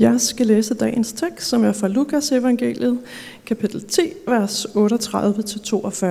Jeg 0.00 0.20
skal 0.20 0.46
læse 0.46 0.74
dagens 0.74 1.12
tekst, 1.12 1.48
som 1.48 1.64
er 1.64 1.72
fra 1.72 1.88
Lukas 1.88 2.32
evangeliet, 2.32 2.98
kapitel 3.46 3.84
10, 3.84 4.00
vers 4.26 4.66
38-42. 4.66 6.06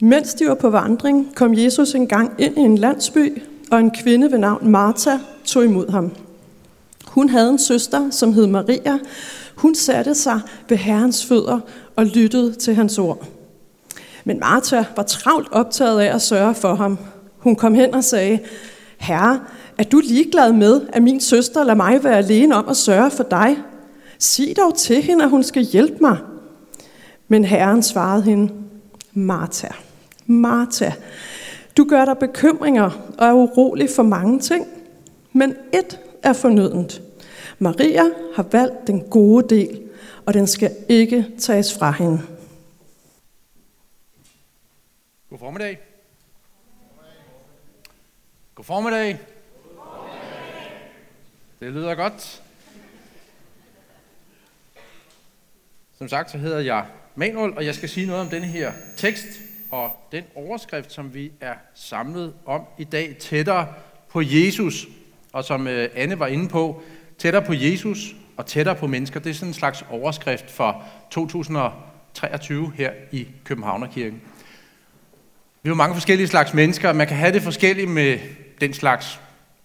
Mens 0.00 0.34
de 0.34 0.46
var 0.46 0.54
på 0.54 0.70
vandring, 0.70 1.34
kom 1.34 1.54
Jesus 1.54 1.94
en 1.94 2.06
gang 2.06 2.32
ind 2.38 2.58
i 2.58 2.60
en 2.60 2.78
landsby, 2.78 3.42
og 3.70 3.80
en 3.80 3.90
kvinde 3.90 4.32
ved 4.32 4.38
navn 4.38 4.70
Martha 4.70 5.18
tog 5.44 5.64
imod 5.64 5.90
ham. 5.90 6.12
Hun 7.06 7.28
havde 7.28 7.50
en 7.50 7.58
søster, 7.58 8.10
som 8.10 8.32
hed 8.32 8.46
Maria. 8.46 8.98
Hun 9.54 9.74
satte 9.74 10.14
sig 10.14 10.40
ved 10.68 10.76
Herrens 10.76 11.26
fødder 11.26 11.60
og 11.96 12.06
lyttede 12.06 12.52
til 12.52 12.74
hans 12.74 12.98
ord. 12.98 13.26
Men 14.24 14.40
Martha 14.40 14.84
var 14.96 15.02
travlt 15.02 15.48
optaget 15.52 16.00
af 16.00 16.14
at 16.14 16.22
sørge 16.22 16.54
for 16.54 16.74
ham. 16.74 16.98
Hun 17.38 17.56
kom 17.56 17.74
hen 17.74 17.94
og 17.94 18.04
sagde, 18.04 18.38
Herre, 18.98 19.40
er 19.82 19.88
du 19.88 20.00
ligeglad 20.00 20.52
med, 20.52 20.88
at 20.92 21.02
min 21.02 21.20
søster 21.20 21.64
lader 21.64 21.74
mig 21.74 22.04
være 22.04 22.18
alene 22.18 22.54
om 22.54 22.68
at 22.68 22.76
sørge 22.76 23.10
for 23.10 23.22
dig? 23.22 23.56
Sig 24.18 24.54
dog 24.56 24.74
til 24.74 25.02
hende, 25.02 25.24
at 25.24 25.30
hun 25.30 25.42
skal 25.42 25.62
hjælpe 25.62 25.98
mig. 26.00 26.18
Men 27.28 27.44
Herren 27.44 27.82
svarede 27.82 28.22
hende, 28.22 28.54
Martha, 29.12 29.68
Martha, 30.26 30.92
du 31.76 31.84
gør 31.84 32.04
dig 32.04 32.18
bekymringer 32.18 32.90
og 33.18 33.26
er 33.26 33.32
urolig 33.32 33.88
for 33.96 34.02
mange 34.02 34.40
ting, 34.40 34.66
men 35.32 35.54
et 35.72 36.00
er 36.22 36.32
fornødent. 36.32 37.02
Maria 37.58 38.04
har 38.34 38.46
valgt 38.52 38.86
den 38.86 39.00
gode 39.10 39.56
del, 39.56 39.82
og 40.26 40.34
den 40.34 40.46
skal 40.46 40.76
ikke 40.88 41.26
tages 41.38 41.78
fra 41.78 41.90
hende. 41.90 42.20
God 45.30 45.38
formiddag. 45.38 45.78
God 48.54 48.64
formiddag. 48.64 49.31
Det 51.62 51.72
lyder 51.72 51.94
godt. 51.94 52.42
Som 55.98 56.08
sagt, 56.08 56.30
så 56.30 56.38
hedder 56.38 56.58
jeg 56.58 56.84
Manuel, 57.14 57.52
og 57.56 57.64
jeg 57.64 57.74
skal 57.74 57.88
sige 57.88 58.06
noget 58.06 58.22
om 58.22 58.28
denne 58.28 58.46
her 58.46 58.72
tekst 58.96 59.26
og 59.70 60.08
den 60.12 60.24
overskrift, 60.34 60.92
som 60.92 61.14
vi 61.14 61.32
er 61.40 61.54
samlet 61.74 62.34
om 62.46 62.62
i 62.78 62.84
dag, 62.84 63.16
tættere 63.20 63.66
på 64.08 64.22
Jesus. 64.24 64.86
Og 65.32 65.44
som 65.44 65.66
øh, 65.66 65.88
Anne 65.94 66.18
var 66.18 66.26
inde 66.26 66.48
på, 66.48 66.82
tættere 67.18 67.42
på 67.42 67.52
Jesus 67.52 68.14
og 68.36 68.46
tættere 68.46 68.76
på 68.76 68.86
mennesker. 68.86 69.20
Det 69.20 69.30
er 69.30 69.34
sådan 69.34 69.48
en 69.48 69.54
slags 69.54 69.84
overskrift 69.90 70.50
for 70.50 70.84
2023 71.10 72.72
her 72.76 72.92
i 73.12 73.28
Københavnerkirken. 73.44 74.20
Vi 75.62 75.68
er 75.68 75.70
jo 75.70 75.74
mange 75.74 75.94
forskellige 75.94 76.28
slags 76.28 76.54
mennesker, 76.54 76.92
man 76.92 77.06
kan 77.06 77.16
have 77.16 77.32
det 77.32 77.42
forskelligt 77.42 77.90
med 77.90 78.18
den 78.60 78.74
slags 78.74 79.20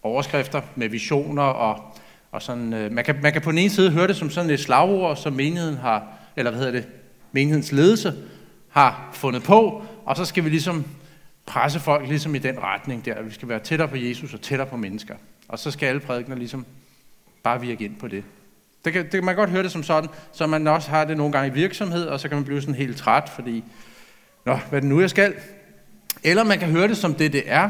overskrifter, 0.07 0.61
med 0.75 0.89
visioner 0.89 1.43
og, 1.43 1.97
og 2.31 2.41
sådan. 2.41 2.73
Øh, 2.73 2.91
man, 2.91 3.03
kan, 3.03 3.19
man 3.21 3.33
kan 3.33 3.41
på 3.41 3.51
den 3.51 3.59
ene 3.59 3.69
side 3.69 3.91
høre 3.91 4.07
det 4.07 4.15
som 4.15 4.29
sådan 4.29 4.49
et 4.49 4.59
slagord, 4.59 5.15
som 5.15 5.33
menigheden 5.33 5.77
har, 5.77 6.07
eller 6.35 6.51
hvad 6.51 6.59
hedder 6.59 6.79
det, 6.79 6.87
menighedens 7.31 7.71
ledelse 7.71 8.13
har 8.69 9.09
fundet 9.13 9.43
på, 9.43 9.83
og 10.05 10.17
så 10.17 10.25
skal 10.25 10.43
vi 10.43 10.49
ligesom 10.49 10.85
presse 11.45 11.79
folk 11.79 12.07
ligesom 12.07 12.35
i 12.35 12.37
den 12.37 12.59
retning 12.63 13.05
der. 13.05 13.21
Vi 13.21 13.33
skal 13.33 13.49
være 13.49 13.59
tættere 13.59 13.87
på 13.87 13.95
Jesus 13.95 14.33
og 14.33 14.41
tættere 14.41 14.67
på 14.67 14.77
mennesker. 14.77 15.15
Og 15.47 15.59
så 15.59 15.71
skal 15.71 15.87
alle 15.87 15.99
prædikner 15.99 16.35
ligesom 16.35 16.65
bare 17.43 17.61
virke 17.61 17.85
ind 17.85 17.95
på 17.95 18.07
det. 18.07 18.23
Det 18.85 18.93
kan, 18.93 19.03
det 19.03 19.11
kan 19.11 19.25
man 19.25 19.35
godt 19.35 19.49
høre 19.49 19.63
det 19.63 19.71
som 19.71 19.83
sådan, 19.83 20.09
så 20.33 20.47
man 20.47 20.67
også 20.67 20.89
har 20.89 21.05
det 21.05 21.17
nogle 21.17 21.31
gange 21.31 21.47
i 21.49 21.53
virksomhed, 21.53 22.05
og 22.05 22.19
så 22.19 22.27
kan 22.27 22.37
man 22.37 22.45
blive 22.45 22.61
sådan 22.61 22.75
helt 22.75 22.97
træt, 22.97 23.29
fordi, 23.35 23.63
nå, 24.45 24.55
hvad 24.69 24.79
er 24.79 24.81
det 24.81 24.89
nu, 24.89 25.01
jeg 25.01 25.09
skal? 25.09 25.33
Eller 26.23 26.43
man 26.43 26.59
kan 26.59 26.69
høre 26.69 26.87
det 26.87 26.97
som 26.97 27.13
det, 27.13 27.33
det 27.33 27.43
er. 27.45 27.69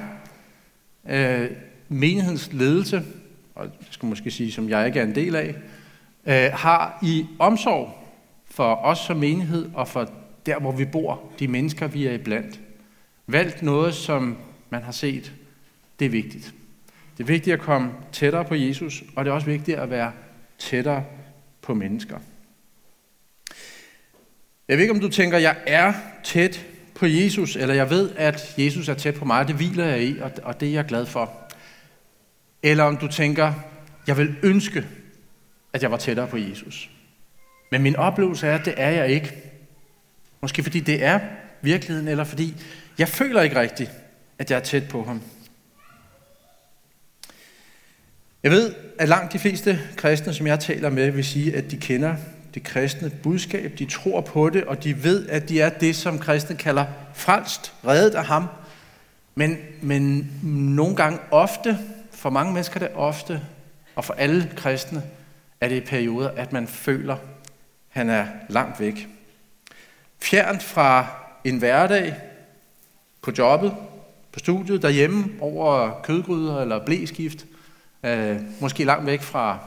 Øh, 1.09 1.49
menighedens 1.89 2.49
ledelse, 2.53 3.03
og 3.55 3.63
jeg 3.66 3.71
skal 3.91 4.07
måske 4.07 4.31
sige, 4.31 4.52
som 4.52 4.69
jeg 4.69 4.88
ikke 4.88 4.99
er 4.99 5.03
en 5.03 5.16
del 5.16 5.35
af, 5.35 5.55
øh, 6.25 6.52
har 6.53 6.99
i 7.03 7.25
omsorg 7.39 8.07
for 8.45 8.75
os 8.75 8.97
som 8.97 9.17
menighed 9.17 9.69
og 9.73 9.88
for 9.88 10.09
der, 10.45 10.59
hvor 10.59 10.71
vi 10.71 10.86
bor, 10.86 11.23
de 11.39 11.47
mennesker, 11.47 11.87
vi 11.87 12.08
er 12.08 12.14
iblandt, 12.14 12.59
valgt 13.27 13.61
noget, 13.61 13.93
som 13.93 14.37
man 14.70 14.83
har 14.83 14.92
set, 14.92 15.33
det 15.99 16.05
er 16.05 16.09
vigtigt. 16.09 16.53
Det 17.17 17.23
er 17.23 17.27
vigtigt 17.27 17.53
at 17.53 17.59
komme 17.59 17.92
tættere 18.11 18.45
på 18.45 18.55
Jesus, 18.55 19.03
og 19.15 19.26
det 19.26 19.31
er 19.31 19.36
også 19.36 19.47
vigtigt 19.47 19.77
at 19.77 19.89
være 19.89 20.11
tættere 20.59 21.03
på 21.61 21.73
mennesker. 21.73 22.17
Jeg 24.67 24.77
ved 24.77 24.83
ikke, 24.83 24.93
om 24.93 24.99
du 24.99 25.09
tænker, 25.09 25.37
jeg 25.37 25.58
er 25.67 25.93
tæt 26.23 26.65
på 26.95 27.05
Jesus, 27.05 27.55
eller 27.55 27.76
jeg 27.76 27.89
ved, 27.89 28.11
at 28.15 28.55
Jesus 28.58 28.89
er 28.89 28.93
tæt 28.93 29.15
på 29.15 29.26
mig, 29.26 29.47
det 29.47 29.55
hviler 29.55 29.86
jeg 29.86 30.03
i, 30.03 30.20
og 30.43 30.59
det 30.59 30.70
er 30.70 30.73
jeg 30.73 30.86
glad 30.86 31.05
for. 31.05 31.46
Eller 32.72 32.83
om 32.83 32.98
du 32.98 33.08
tænker, 33.08 33.54
jeg 34.08 34.17
vil 34.17 34.36
ønske, 34.44 34.86
at 35.73 35.83
jeg 35.83 35.92
var 35.92 35.98
tættere 35.98 36.28
på 36.28 36.38
Jesus. 36.38 36.89
Men 37.72 37.82
min 37.82 37.95
oplevelse 37.95 38.48
er, 38.48 38.55
at 38.55 38.66
det 38.66 38.73
er 38.78 38.89
jeg 38.89 39.10
ikke. 39.10 39.33
Måske 40.42 40.64
fordi 40.64 40.80
det 40.80 41.04
er 41.04 41.20
virkeligheden, 41.61 42.08
eller 42.08 42.23
fordi 42.23 42.56
jeg 42.98 43.08
føler 43.08 43.42
ikke 43.42 43.60
rigtigt, 43.60 43.92
at 44.39 44.52
jeg 44.52 44.58
er 44.58 44.64
tæt 44.64 44.83
på 44.89 45.04
ham. 45.04 45.22
Jeg 48.44 48.52
ved, 48.52 48.73
at 49.00 49.10
langt 49.10 49.33
de 49.33 49.39
fleste 49.39 49.80
kristne, 49.95 50.33
som 50.33 50.48
jeg 50.48 50.60
taler 50.60 50.89
med, 50.89 51.11
vil 51.11 51.26
sige, 51.26 51.56
at 51.56 51.72
de 51.72 51.77
kender 51.77 52.16
det 52.54 52.64
kristne 52.64 53.10
budskab, 53.23 53.73
de 53.80 53.86
tror 53.86 54.22
på 54.22 54.50
det, 54.50 54.64
og 54.64 54.83
de 54.83 55.04
ved, 55.04 55.27
at 55.27 55.50
de 55.50 55.61
er 55.61 55.70
det, 55.70 55.95
som 55.95 56.20
kristne 56.20 56.56
kalder 56.56 56.86
frelst, 57.14 57.73
reddet 57.86 58.16
af 58.16 58.26
ham. 58.26 58.48
Men, 59.36 59.58
men 59.82 60.32
nogle 60.76 60.95
gange 60.95 61.20
ofte, 61.32 61.77
for 62.27 62.32
mange 62.32 62.54
mennesker 62.54 62.80
det 62.80 62.89
ofte, 62.95 63.42
og 63.95 64.05
for 64.05 64.14
alle 64.14 64.52
kristne, 64.55 65.04
er 65.61 65.70
det 65.70 65.76
i 65.76 65.86
perioder, 65.86 66.30
at 66.30 66.54
man 66.54 66.67
føler, 66.67 67.14
at 67.14 67.20
han 67.88 68.10
er 68.10 68.26
langt 68.49 68.80
væk. 68.80 69.08
Fjernt 70.20 70.64
fra 70.64 71.08
en 71.43 71.58
hverdag, 71.58 72.15
på 73.21 73.32
jobbet, 73.38 73.76
på 74.32 74.39
studiet, 74.39 74.82
derhjemme, 74.82 75.26
over 75.39 76.02
kødgryder 76.04 76.61
eller 76.61 76.86
blæskift, 76.86 77.45
øh, 78.04 78.38
måske 78.59 78.83
langt 78.83 79.05
væk 79.05 79.21
fra, 79.21 79.59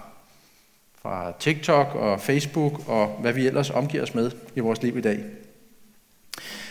fra 1.02 1.32
TikTok 1.38 1.94
og 1.94 2.20
Facebook 2.20 2.88
og 2.88 3.18
hvad 3.20 3.32
vi 3.32 3.46
ellers 3.46 3.70
omgiver 3.70 4.02
os 4.02 4.14
med 4.14 4.30
i 4.54 4.60
vores 4.60 4.82
liv 4.82 4.98
i 4.98 5.00
dag. 5.00 5.24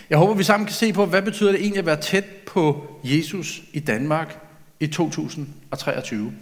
Jeg 0.10 0.18
håber, 0.18 0.34
vi 0.34 0.44
sammen 0.44 0.68
kan 0.68 0.76
se 0.76 0.94
på, 0.94 1.06
hvad 1.06 1.22
betyder 1.22 1.52
det 1.52 1.62
egentlig 1.62 1.80
at 1.80 1.86
være 1.86 2.02
tæt 2.02 2.26
på 2.26 2.88
Jesus 3.04 3.62
i 3.74 3.80
Danmark 3.80 4.49
i 4.80 4.88
2023. 4.88 6.34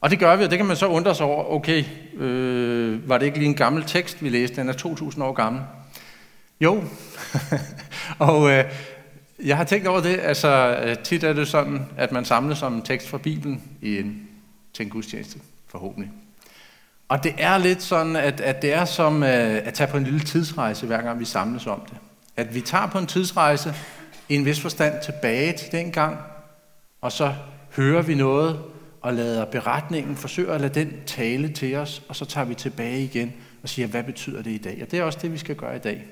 Og 0.00 0.10
det 0.10 0.18
gør 0.18 0.36
vi, 0.36 0.44
og 0.44 0.50
det 0.50 0.58
kan 0.58 0.66
man 0.66 0.76
så 0.76 0.86
undre 0.86 1.14
sig 1.14 1.26
over, 1.26 1.44
okay, 1.44 1.84
øh, 2.16 3.08
var 3.08 3.18
det 3.18 3.26
ikke 3.26 3.38
lige 3.38 3.48
en 3.48 3.54
gammel 3.54 3.84
tekst, 3.84 4.22
vi 4.22 4.28
læste, 4.28 4.56
den 4.56 4.68
er 4.68 4.72
2000 4.72 5.24
år 5.24 5.32
gammel. 5.32 5.62
Jo, 6.60 6.84
og 8.18 8.50
øh, 8.50 8.64
jeg 9.44 9.56
har 9.56 9.64
tænkt 9.64 9.86
over 9.86 10.00
det, 10.00 10.20
altså 10.22 10.78
øh, 10.84 10.96
tit 10.98 11.24
er 11.24 11.32
det 11.32 11.48
sådan, 11.48 11.86
at 11.96 12.12
man 12.12 12.24
samler 12.24 12.54
som 12.54 12.74
en 12.74 12.82
tekst 12.82 13.08
fra 13.08 13.18
Bibelen 13.18 13.62
i 13.82 13.98
en, 13.98 14.28
til 14.74 14.84
en 14.84 14.90
gudstjeneste, 14.90 15.38
forhåbentlig. 15.68 16.10
Og 17.08 17.24
det 17.24 17.34
er 17.38 17.58
lidt 17.58 17.82
sådan, 17.82 18.16
at, 18.16 18.40
at 18.40 18.62
det 18.62 18.72
er 18.72 18.84
som 18.84 19.22
øh, 19.22 19.60
at 19.64 19.74
tage 19.74 19.90
på 19.90 19.96
en 19.96 20.04
lille 20.04 20.20
tidsrejse, 20.20 20.86
hver 20.86 21.02
gang 21.02 21.20
vi 21.20 21.24
samles 21.24 21.66
om 21.66 21.80
det. 21.90 21.96
At 22.36 22.54
vi 22.54 22.60
tager 22.60 22.86
på 22.86 22.98
en 22.98 23.06
tidsrejse 23.06 23.74
i 24.28 24.34
en 24.34 24.44
vis 24.44 24.60
forstand 24.60 24.94
tilbage 25.04 25.52
til 25.52 25.72
den 25.72 25.90
gang, 25.92 26.16
og 27.02 27.12
så 27.12 27.34
hører 27.76 28.02
vi 28.02 28.14
noget, 28.14 28.60
og 29.00 29.14
lader 29.14 29.44
beretningen, 29.44 30.16
forsøger 30.16 30.52
at 30.52 30.60
lade 30.60 30.74
den 30.74 30.92
tale 31.06 31.52
til 31.52 31.74
os, 31.74 32.02
og 32.08 32.16
så 32.16 32.24
tager 32.24 32.44
vi 32.44 32.54
tilbage 32.54 33.04
igen 33.04 33.32
og 33.62 33.68
siger, 33.68 33.88
hvad 33.88 34.02
betyder 34.02 34.42
det 34.42 34.50
i 34.50 34.58
dag? 34.58 34.78
Og 34.82 34.90
det 34.90 34.98
er 34.98 35.02
også 35.02 35.18
det, 35.22 35.32
vi 35.32 35.38
skal 35.38 35.56
gøre 35.56 35.76
i 35.76 35.78
dag. 35.78 36.06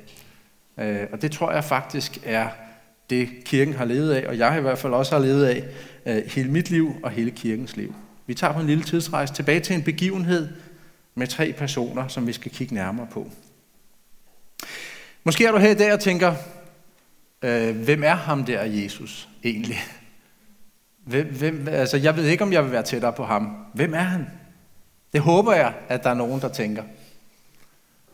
Øh, 0.79 1.07
og 1.13 1.23
det 1.23 1.33
tror 1.33 1.53
jeg 1.53 1.65
faktisk 1.65 2.19
er 2.25 2.49
det, 3.11 3.29
kirken 3.45 3.75
har 3.75 3.85
levet 3.85 4.13
af, 4.13 4.29
og 4.29 4.39
jeg 4.39 4.59
i 4.59 4.61
hvert 4.61 4.79
fald 4.79 4.93
også 4.93 5.13
har 5.13 5.23
levet 5.25 5.45
af 5.45 5.65
øh, 6.07 6.23
hele 6.27 6.51
mit 6.51 6.71
liv 6.71 6.95
og 7.03 7.11
hele 7.11 7.31
kirkens 7.31 7.77
liv. 7.77 7.95
Vi 8.27 8.35
tager 8.35 8.53
på 8.53 8.61
en 8.61 8.67
lille 8.67 8.85
tidsrejse 8.85 9.35
tilbage 9.35 9.61
til 9.61 9.77
en 9.77 9.83
begivenhed 9.83 10.49
med 11.15 11.27
tre 11.27 11.53
personer, 11.53 12.09
som 12.09 12.27
vi 12.27 12.33
skal 12.33 12.51
kigge 12.51 12.75
nærmere 12.75 13.07
på. 13.13 13.31
Måske 15.25 15.47
er 15.47 15.53
du 15.53 15.59
her 15.59 15.71
i 15.71 15.75
dag 15.75 15.93
og 15.93 16.01
tænker, 16.01 16.35
øh, 17.43 17.77
hvem 17.77 18.03
er 18.03 18.15
ham 18.15 18.45
der 18.45 18.65
Jesus 18.65 19.29
egentlig? 19.45 19.79
Hvem, 21.05 21.27
hvem, 21.27 21.69
altså, 21.69 21.97
jeg 21.97 22.17
ved 22.17 22.25
ikke, 22.25 22.45
om 22.45 22.53
jeg 22.53 22.65
vil 22.65 22.73
være 22.73 22.83
tættere 22.83 23.13
på 23.13 23.25
ham. 23.25 23.57
Hvem 23.75 23.95
er 23.95 23.99
han? 23.99 24.27
Det 25.13 25.21
håber 25.21 25.55
jeg, 25.55 25.75
at 25.89 26.05
der 26.05 26.11
er 26.11 26.15
nogen, 26.15 26.41
der 26.41 26.49
tænker. 26.49 26.83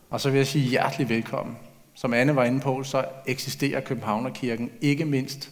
Og 0.09 0.21
så 0.21 0.29
vil 0.29 0.37
jeg 0.37 0.47
sige 0.47 0.69
hjertelig 0.69 1.09
velkommen. 1.09 1.57
Som 1.93 2.13
Anne 2.13 2.35
var 2.35 2.43
inde 2.43 2.59
på, 2.59 2.83
så 2.83 3.05
eksisterer 3.25 3.81
Københavnerkirken 3.81 4.71
ikke 4.81 5.05
mindst 5.05 5.49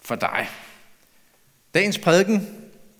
for 0.00 0.14
dig. 0.14 0.48
Dagens 1.74 1.98
prædiken, 1.98 2.48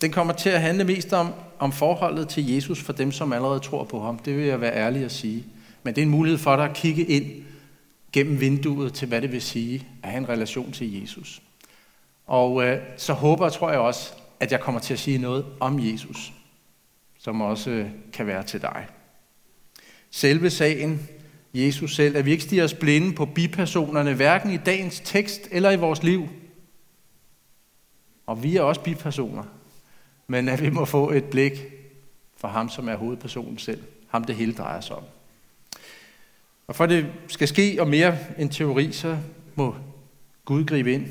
den 0.01 0.13
kommer 0.13 0.33
til 0.33 0.51
at 0.51 0.61
handle 0.61 0.85
mest 0.85 1.13
om, 1.13 1.33
om 1.59 1.73
forholdet 1.73 2.29
til 2.29 2.55
Jesus 2.55 2.83
for 2.83 2.93
dem, 2.93 3.13
som 3.13 3.33
allerede 3.33 3.61
tror 3.61 3.85
på 3.85 4.01
ham. 4.01 4.19
Det 4.19 4.37
vil 4.37 4.45
jeg 4.45 4.61
være 4.61 4.75
ærlig 4.75 5.05
at 5.05 5.13
sige. 5.13 5.45
Men 5.83 5.95
det 5.95 6.01
er 6.01 6.07
en 6.07 6.11
mulighed 6.11 6.39
for 6.39 6.57
dig 6.57 6.65
at 6.65 6.77
kigge 6.77 7.05
ind 7.05 7.27
gennem 8.13 8.41
vinduet 8.41 8.95
til, 8.95 9.09
hvad 9.09 9.23
det 9.23 9.33
vil 9.33 9.43
sige 9.43 9.87
at 10.03 10.11
have 10.11 10.19
en 10.19 10.29
relation 10.29 10.73
til 10.73 11.01
Jesus. 11.01 11.43
Og 12.27 12.65
øh, 12.65 12.83
så 12.97 13.13
håber 13.13 13.45
og 13.45 13.53
tror 13.53 13.71
jeg 13.71 13.81
også, 13.81 14.13
at 14.41 14.53
jeg 14.53 14.61
kommer 14.61 14.81
til 14.81 14.93
at 14.93 15.01
sige 15.01 15.19
noget 15.19 15.47
om 15.61 15.79
Jesus. 15.81 16.33
som 17.19 17.41
også 17.41 17.71
øh, 17.71 17.91
kan 18.13 18.27
være 18.27 18.43
til 18.43 18.63
dig. 18.63 18.87
Selve 20.11 20.51
sagen, 20.51 21.09
Jesus 21.55 21.95
selv, 21.97 22.17
at 22.17 22.27
vi 22.27 22.31
ikke 22.31 22.43
stiger 22.43 22.65
os 22.65 22.75
blinde 22.75 23.15
på 23.15 23.27
bipersonerne, 23.27 24.15
hverken 24.15 24.51
i 24.51 24.57
dagens 24.57 25.01
tekst 25.05 25.49
eller 25.51 25.71
i 25.71 25.77
vores 25.77 26.03
liv. 26.03 26.29
Og 28.27 28.43
vi 28.43 28.57
er 28.57 28.63
også 28.63 28.81
bipersoner, 28.81 29.45
men 30.27 30.49
at 30.49 30.63
vi 30.63 30.71
må 30.71 30.85
få 30.85 31.11
et 31.11 31.25
blik 31.25 31.53
for 32.37 32.49
ham, 32.49 32.69
som 32.69 32.89
er 32.89 32.97
hovedpersonen 32.97 33.59
selv. 33.59 33.83
Ham, 34.09 34.25
det 34.25 34.35
hele 34.35 34.55
drejer 34.55 34.81
sig 34.81 34.97
om. 34.97 35.05
Og 36.67 36.77
for 36.77 36.87
det 36.87 37.07
skal 37.29 37.49
ske 37.49 37.77
og 37.81 37.89
mere 37.89 38.19
end 38.39 38.51
teori, 38.51 38.93
så 38.93 39.19
må 39.55 39.77
Gud 40.45 40.65
gribe 40.65 40.93
ind, 40.93 41.07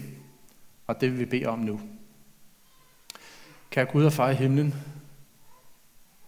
og 0.91 1.01
det 1.01 1.11
vil 1.11 1.19
vi 1.19 1.25
bede 1.25 1.45
om 1.45 1.59
nu. 1.59 1.81
Kære 3.69 3.85
Gud 3.85 4.05
og 4.05 4.13
far 4.13 4.29
i 4.29 4.35
himlen, 4.35 4.75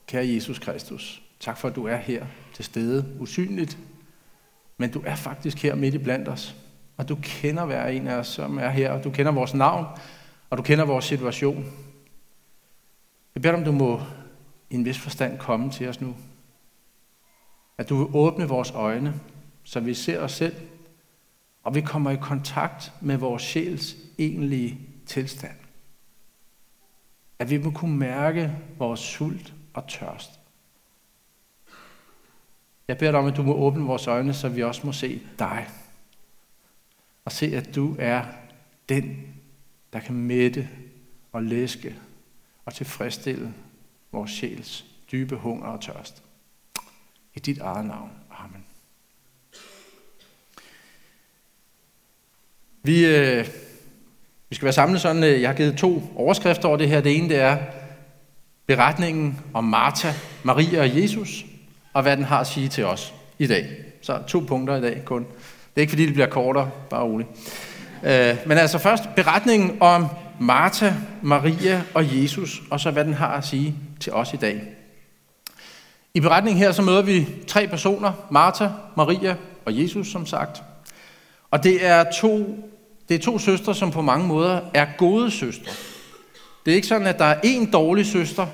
kære 0.07 0.27
Jesus 0.27 0.59
Kristus, 0.59 1.23
tak 1.39 1.57
for, 1.57 1.67
at 1.67 1.75
du 1.75 1.87
er 1.87 1.95
her 1.95 2.25
til 2.53 2.65
stede, 2.65 3.15
usynligt, 3.19 3.77
men 4.77 4.91
du 4.91 5.01
er 5.05 5.15
faktisk 5.15 5.57
her 5.57 5.75
midt 5.75 5.93
i 5.93 5.97
blandt 5.97 6.27
os. 6.27 6.55
Og 6.97 7.09
du 7.09 7.17
kender 7.21 7.65
hver 7.65 7.87
en 7.87 8.07
af 8.07 8.15
os, 8.15 8.27
som 8.27 8.57
er 8.57 8.69
her, 8.69 8.91
og 8.91 9.03
du 9.03 9.11
kender 9.11 9.31
vores 9.31 9.53
navn, 9.53 9.85
og 10.49 10.57
du 10.57 10.63
kender 10.63 10.85
vores 10.85 11.05
situation. 11.05 11.65
Jeg 13.35 13.41
beder 13.41 13.53
om, 13.53 13.63
du 13.63 13.71
må 13.71 14.01
i 14.69 14.75
en 14.75 14.85
vis 14.85 14.99
forstand 14.99 15.39
komme 15.39 15.71
til 15.71 15.89
os 15.89 16.01
nu. 16.01 16.15
At 17.77 17.89
du 17.89 17.97
vil 17.97 18.07
åbne 18.13 18.47
vores 18.47 18.71
øjne, 18.71 19.13
så 19.63 19.79
vi 19.79 19.93
ser 19.93 20.19
os 20.19 20.31
selv, 20.31 20.55
og 21.63 21.75
vi 21.75 21.81
kommer 21.81 22.11
i 22.11 22.15
kontakt 22.15 22.93
med 23.01 23.17
vores 23.17 23.43
sjæls 23.43 23.95
egentlige 24.17 24.79
tilstand. 25.05 25.57
At 27.39 27.49
vi 27.49 27.57
må 27.57 27.71
kunne 27.71 27.97
mærke 27.97 28.55
vores 28.77 28.99
sult 28.99 29.53
og 29.73 29.87
tørst. 29.87 30.39
Jeg 32.87 32.97
beder 32.97 33.11
dig 33.11 33.19
om, 33.19 33.25
at 33.25 33.37
du 33.37 33.43
må 33.43 33.53
åbne 33.53 33.85
vores 33.85 34.07
øjne, 34.07 34.33
så 34.33 34.49
vi 34.49 34.63
også 34.63 34.85
må 34.85 34.91
se 34.91 35.21
dig. 35.39 35.67
Og 37.25 37.31
se, 37.31 37.45
at 37.55 37.75
du 37.75 37.95
er 37.99 38.25
den, 38.89 39.33
der 39.93 39.99
kan 39.99 40.15
mætte 40.15 40.69
og 41.31 41.43
læske 41.43 41.95
og 42.65 42.73
tilfredsstille 42.73 43.53
vores 44.11 44.31
sjæls 44.31 44.85
dybe 45.11 45.35
hunger 45.35 45.67
og 45.67 45.81
tørst. 45.81 46.23
I 47.33 47.39
dit 47.39 47.57
eget 47.57 47.85
navn. 47.85 48.11
Vi, 52.85 53.05
øh, 53.05 53.47
vi 54.49 54.55
skal 54.55 54.65
være 54.65 54.73
samlet 54.73 55.01
sådan, 55.01 55.23
øh, 55.23 55.41
jeg 55.41 55.49
har 55.49 55.55
givet 55.55 55.77
to 55.77 56.03
overskrifter 56.15 56.67
over 56.67 56.77
det 56.77 56.89
her. 56.89 57.01
Det 57.01 57.17
ene 57.17 57.29
det 57.29 57.39
er 57.39 57.57
beretningen 58.67 59.39
om 59.53 59.63
Martha, 59.63 60.11
Maria 60.43 60.79
og 60.79 61.01
Jesus, 61.01 61.45
og 61.93 62.01
hvad 62.01 62.17
den 62.17 62.25
har 62.25 62.39
at 62.39 62.47
sige 62.47 62.69
til 62.69 62.85
os 62.85 63.13
i 63.39 63.47
dag. 63.47 63.67
Så 64.01 64.19
to 64.27 64.39
punkter 64.39 64.75
i 64.75 64.81
dag 64.81 65.01
kun. 65.05 65.23
Det 65.23 65.27
er 65.75 65.81
ikke 65.81 65.91
fordi, 65.91 66.05
det 66.05 66.13
bliver 66.13 66.27
kortere, 66.27 66.69
bare 66.89 67.03
roligt. 67.03 67.29
Øh, 68.03 68.37
men 68.45 68.57
altså 68.57 68.77
først 68.77 69.03
beretningen 69.15 69.77
om 69.79 70.07
Martha, 70.39 70.93
Maria 71.21 71.83
og 71.93 72.21
Jesus, 72.21 72.61
og 72.71 72.79
så 72.79 72.91
hvad 72.91 73.05
den 73.05 73.13
har 73.13 73.37
at 73.37 73.45
sige 73.45 73.75
til 73.99 74.13
os 74.13 74.33
i 74.33 74.37
dag. 74.37 74.61
I 76.13 76.19
beretningen 76.19 76.63
her 76.63 76.71
så 76.71 76.81
møder 76.81 77.01
vi 77.01 77.27
tre 77.47 77.67
personer, 77.67 78.27
Martha, 78.31 78.67
Maria 78.97 79.35
og 79.65 79.81
Jesus 79.81 80.07
som 80.07 80.25
sagt. 80.25 80.63
Og 81.51 81.63
det 81.63 81.85
er 81.85 82.05
to, 82.21 82.63
det 83.13 83.19
er 83.19 83.23
to 83.23 83.39
søstre, 83.39 83.75
som 83.75 83.91
på 83.91 84.01
mange 84.01 84.27
måder 84.27 84.61
er 84.73 84.85
gode 84.97 85.31
søstre. 85.31 85.71
Det 86.65 86.71
er 86.71 86.75
ikke 86.75 86.87
sådan, 86.87 87.07
at 87.07 87.19
der 87.19 87.25
er 87.25 87.39
en 87.43 87.71
dårlig 87.71 88.05
søster 88.05 88.47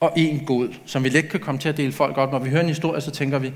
og 0.00 0.12
en 0.16 0.44
god, 0.46 0.68
som 0.86 1.04
vi 1.04 1.08
let 1.08 1.28
kan 1.28 1.40
komme 1.40 1.60
til 1.60 1.68
at 1.68 1.76
dele 1.76 1.92
folk 1.92 2.18
op. 2.18 2.32
Når 2.32 2.38
vi 2.38 2.50
hører 2.50 2.62
en 2.62 2.68
historie, 2.68 3.00
så 3.00 3.10
tænker 3.10 3.38
vi, 3.38 3.52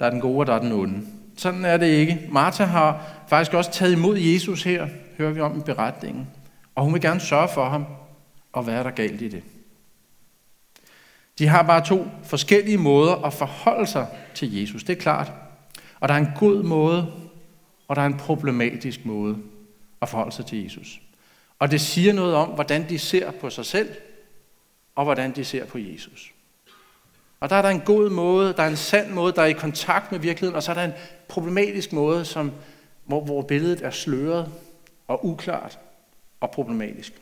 der 0.00 0.06
er 0.06 0.10
den 0.10 0.20
gode, 0.20 0.38
og 0.38 0.46
der 0.46 0.54
er 0.54 0.58
den 0.58 0.72
onde. 0.72 1.06
Sådan 1.36 1.64
er 1.64 1.76
det 1.76 1.86
ikke. 1.86 2.20
Martha 2.30 2.64
har 2.64 3.06
faktisk 3.28 3.54
også 3.54 3.72
taget 3.72 3.92
imod 3.92 4.18
Jesus 4.18 4.62
her, 4.62 4.86
hører 5.18 5.32
vi 5.32 5.40
om 5.40 5.58
i 5.58 5.60
beretningen. 5.60 6.28
Og 6.74 6.84
hun 6.84 6.92
vil 6.92 7.02
gerne 7.02 7.20
sørge 7.20 7.48
for 7.54 7.68
ham, 7.68 7.84
og 8.52 8.62
hvad 8.62 8.74
er 8.74 8.82
der 8.82 8.90
galt 8.90 9.22
i 9.22 9.28
det? 9.28 9.42
De 11.38 11.46
har 11.46 11.62
bare 11.62 11.84
to 11.84 12.06
forskellige 12.24 12.78
måder 12.78 13.14
at 13.26 13.32
forholde 13.32 13.86
sig 13.86 14.06
til 14.34 14.60
Jesus, 14.60 14.84
det 14.84 14.96
er 14.96 15.00
klart. 15.00 15.32
Og 16.00 16.08
der 16.08 16.14
er 16.14 16.18
en 16.18 16.32
god 16.38 16.62
måde, 16.62 17.06
og 17.88 17.96
der 17.96 18.02
er 18.02 18.06
en 18.06 18.18
problematisk 18.18 19.06
måde 19.06 19.36
at 20.02 20.08
forholde 20.08 20.32
sig 20.32 20.46
til 20.46 20.62
Jesus. 20.62 21.00
Og 21.58 21.70
det 21.70 21.80
siger 21.80 22.12
noget 22.12 22.34
om, 22.34 22.48
hvordan 22.48 22.88
de 22.88 22.98
ser 22.98 23.30
på 23.30 23.50
sig 23.50 23.66
selv, 23.66 23.88
og 24.94 25.04
hvordan 25.04 25.32
de 25.36 25.44
ser 25.44 25.64
på 25.64 25.78
Jesus. 25.78 26.32
Og 27.40 27.50
der 27.50 27.56
er 27.56 27.62
der 27.62 27.68
en 27.68 27.80
god 27.80 28.10
måde, 28.10 28.52
der 28.52 28.62
er 28.62 28.68
en 28.68 28.76
sand 28.76 29.10
måde, 29.10 29.32
der 29.32 29.42
er 29.42 29.46
i 29.46 29.52
kontakt 29.52 30.12
med 30.12 30.20
virkeligheden, 30.20 30.56
og 30.56 30.62
så 30.62 30.70
er 30.70 30.74
der 30.74 30.84
en 30.84 30.92
problematisk 31.28 31.92
måde, 31.92 32.24
som, 32.24 32.52
hvor, 33.04 33.20
hvor 33.24 33.42
billedet 33.42 33.82
er 33.82 33.90
sløret 33.90 34.52
og 35.08 35.26
uklart 35.26 35.78
og 36.40 36.50
problematisk. 36.50 37.12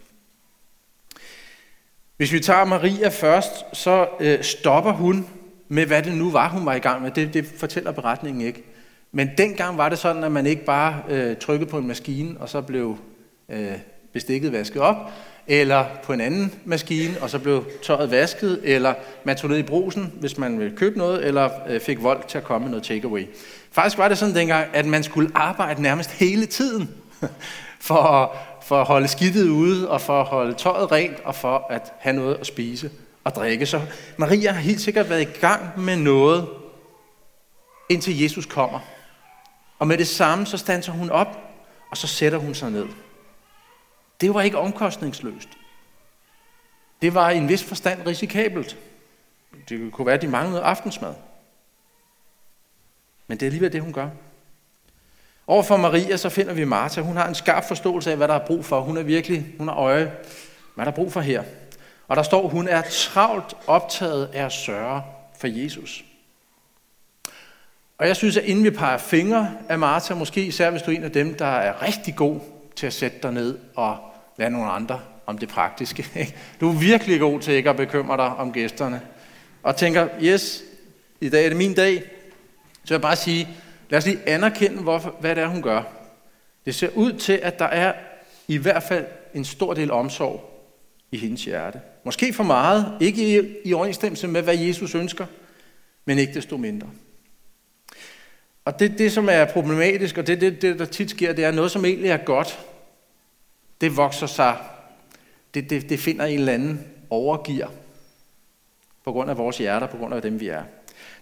Hvis 2.16 2.32
vi 2.32 2.40
tager 2.40 2.64
Maria 2.64 3.08
først, 3.08 3.52
så 3.72 4.08
øh, 4.20 4.42
stopper 4.42 4.92
hun 4.92 5.28
med, 5.68 5.86
hvad 5.86 6.02
det 6.02 6.14
nu 6.14 6.30
var, 6.30 6.48
hun 6.48 6.66
var 6.66 6.74
i 6.74 6.78
gang 6.78 7.02
med. 7.02 7.10
Det, 7.10 7.34
det 7.34 7.46
fortæller 7.46 7.92
beretningen 7.92 8.46
ikke. 8.46 8.64
Men 9.12 9.30
dengang 9.38 9.78
var 9.78 9.88
det 9.88 9.98
sådan, 9.98 10.24
at 10.24 10.32
man 10.32 10.46
ikke 10.46 10.64
bare 10.64 11.02
øh, 11.08 11.36
trykkede 11.36 11.70
på 11.70 11.78
en 11.78 11.86
maskine, 11.86 12.40
og 12.40 12.48
så 12.48 12.60
blev 12.60 12.98
øh, 13.48 13.72
bestikket 14.12 14.52
vasket 14.52 14.82
op, 14.82 14.96
eller 15.46 15.84
på 16.02 16.12
en 16.12 16.20
anden 16.20 16.54
maskine, 16.64 17.14
og 17.20 17.30
så 17.30 17.38
blev 17.38 17.64
tøjet 17.82 18.10
vasket, 18.10 18.60
eller 18.64 18.94
man 19.24 19.36
tog 19.36 19.50
ned 19.50 19.58
i 19.58 19.62
brusen, 19.62 20.12
hvis 20.20 20.38
man 20.38 20.58
ville 20.58 20.76
købe 20.76 20.98
noget, 20.98 21.26
eller 21.26 21.50
øh, 21.68 21.80
fik 21.80 22.02
vold 22.02 22.22
til 22.28 22.38
at 22.38 22.44
komme 22.44 22.64
med 22.64 22.70
noget 22.70 22.84
takeaway. 22.84 23.26
Faktisk 23.72 23.98
var 23.98 24.08
det 24.08 24.18
sådan 24.18 24.34
dengang, 24.34 24.66
at 24.72 24.86
man 24.86 25.02
skulle 25.02 25.30
arbejde 25.34 25.82
nærmest 25.82 26.10
hele 26.10 26.46
tiden, 26.46 26.90
for 27.80 28.36
for 28.68 28.80
at 28.80 28.86
holde 28.86 29.08
skidtet 29.08 29.48
ude, 29.48 29.90
og 29.90 30.00
for 30.00 30.20
at 30.20 30.26
holde 30.26 30.54
tøjet 30.54 30.92
rent, 30.92 31.20
og 31.24 31.34
for 31.34 31.66
at 31.70 31.92
have 31.98 32.16
noget 32.16 32.34
at 32.34 32.46
spise 32.46 32.90
og 33.24 33.34
drikke. 33.34 33.66
Så 33.66 33.80
Maria 34.16 34.52
har 34.52 34.60
helt 34.60 34.80
sikkert 34.80 35.10
været 35.10 35.22
i 35.22 35.38
gang 35.40 35.80
med 35.80 35.96
noget, 35.96 36.46
indtil 37.88 38.22
Jesus 38.22 38.46
kommer. 38.46 38.78
Og 39.78 39.86
med 39.86 39.98
det 39.98 40.08
samme, 40.08 40.46
så 40.46 40.58
standser 40.58 40.92
hun 40.92 41.10
op, 41.10 41.38
og 41.90 41.96
så 41.96 42.06
sætter 42.06 42.38
hun 42.38 42.54
sig 42.54 42.70
ned. 42.70 42.86
Det 44.20 44.34
var 44.34 44.42
ikke 44.42 44.58
omkostningsløst. 44.58 45.48
Det 47.02 47.14
var 47.14 47.30
i 47.30 47.36
en 47.36 47.48
vis 47.48 47.64
forstand 47.64 48.06
risikabelt. 48.06 48.76
Det 49.68 49.92
kunne 49.92 50.06
være, 50.06 50.14
at 50.14 50.22
de 50.22 50.28
manglede 50.28 50.62
aftensmad. 50.62 51.14
Men 53.26 53.40
det 53.40 53.46
er 53.46 53.48
alligevel 53.48 53.72
det, 53.72 53.82
hun 53.82 53.92
gør. 53.92 54.08
Overfor 55.46 55.76
Maria, 55.76 56.16
så 56.16 56.28
finder 56.28 56.52
vi 56.52 56.64
Martha. 56.64 57.00
Hun 57.00 57.16
har 57.16 57.28
en 57.28 57.34
skarp 57.34 57.64
forståelse 57.68 58.10
af, 58.10 58.16
hvad 58.16 58.28
der 58.28 58.34
er 58.34 58.46
brug 58.46 58.64
for. 58.64 58.80
Hun 58.80 58.96
er 58.96 59.02
virkelig, 59.02 59.54
hun 59.58 59.68
har 59.68 59.74
øje. 59.74 60.12
Hvad 60.74 60.84
der 60.84 60.92
er 60.92 60.96
brug 60.96 61.12
for 61.12 61.20
her? 61.20 61.44
Og 62.08 62.16
der 62.16 62.22
står, 62.22 62.48
hun 62.48 62.68
er 62.68 62.82
travlt 62.90 63.56
optaget 63.66 64.26
af 64.26 64.44
at 64.44 64.52
sørge 64.52 65.02
for 65.38 65.46
Jesus. 65.46 66.04
Og 67.98 68.06
jeg 68.06 68.16
synes, 68.16 68.36
at 68.36 68.44
inden 68.44 68.64
vi 68.64 68.70
peger 68.70 68.98
fingre 68.98 69.50
af 69.68 69.78
Martha, 69.78 70.14
måske 70.14 70.44
især 70.44 70.70
hvis 70.70 70.82
du 70.82 70.90
er 70.90 70.96
en 70.96 71.04
af 71.04 71.12
dem, 71.12 71.34
der 71.34 71.46
er 71.46 71.82
rigtig 71.82 72.16
god 72.16 72.40
til 72.76 72.86
at 72.86 72.92
sætte 72.92 73.18
dig 73.22 73.32
ned 73.32 73.58
og 73.74 73.98
lade 74.36 74.50
nogle 74.50 74.70
andre 74.70 75.00
om 75.26 75.38
det 75.38 75.48
praktiske. 75.48 76.06
Du 76.60 76.68
er 76.68 76.78
virkelig 76.78 77.20
god 77.20 77.40
til 77.40 77.54
ikke 77.54 77.70
at 77.70 77.76
bekymre 77.76 78.16
dig 78.16 78.26
om 78.26 78.52
gæsterne. 78.52 79.00
Og 79.62 79.76
tænker, 79.76 80.08
yes, 80.22 80.62
i 81.20 81.28
dag 81.28 81.44
er 81.44 81.48
det 81.48 81.58
min 81.58 81.74
dag. 81.74 82.02
Så 82.84 82.94
jeg 82.94 83.00
bare 83.00 83.16
sige, 83.16 83.48
lad 83.90 83.98
os 83.98 84.06
lige 84.06 84.28
anerkende, 84.28 84.82
hvorfor, 84.82 85.16
hvad 85.20 85.36
det 85.36 85.42
er, 85.42 85.48
hun 85.48 85.62
gør. 85.62 85.82
Det 86.66 86.74
ser 86.74 86.88
ud 86.94 87.12
til, 87.12 87.40
at 87.42 87.58
der 87.58 87.64
er 87.64 87.92
i 88.48 88.56
hvert 88.56 88.82
fald 88.82 89.06
en 89.34 89.44
stor 89.44 89.74
del 89.74 89.90
omsorg 89.90 90.68
i 91.12 91.18
hendes 91.18 91.44
hjerte. 91.44 91.80
Måske 92.04 92.32
for 92.32 92.44
meget, 92.44 92.92
ikke 93.00 93.38
i, 93.38 93.54
i 93.64 93.74
overensstemmelse 93.74 94.28
med, 94.28 94.42
hvad 94.42 94.56
Jesus 94.56 94.94
ønsker, 94.94 95.26
men 96.04 96.18
ikke 96.18 96.34
desto 96.34 96.56
mindre. 96.56 96.88
Og 98.68 98.78
det, 98.78 98.98
det 98.98 99.12
som 99.12 99.28
er 99.30 99.44
problematisk, 99.44 100.18
og 100.18 100.26
det, 100.26 100.40
det, 100.40 100.62
det 100.62 100.78
der 100.78 100.84
tit 100.84 101.10
sker, 101.10 101.32
det 101.32 101.44
er 101.44 101.50
noget, 101.50 101.70
som 101.70 101.84
egentlig 101.84 102.10
er 102.10 102.16
godt. 102.16 102.66
Det 103.80 103.96
vokser 103.96 104.26
sig, 104.26 104.56
det, 105.54 105.70
det, 105.70 105.88
det 105.88 106.00
finder 106.00 106.24
en 106.24 106.38
eller 106.38 106.52
anden 106.52 106.86
overgiver 107.10 107.68
på 109.04 109.12
grund 109.12 109.30
af 109.30 109.38
vores 109.38 109.58
hjerter, 109.58 109.86
på 109.86 109.96
grund 109.96 110.14
af 110.14 110.22
dem, 110.22 110.40
vi 110.40 110.48
er. 110.48 110.62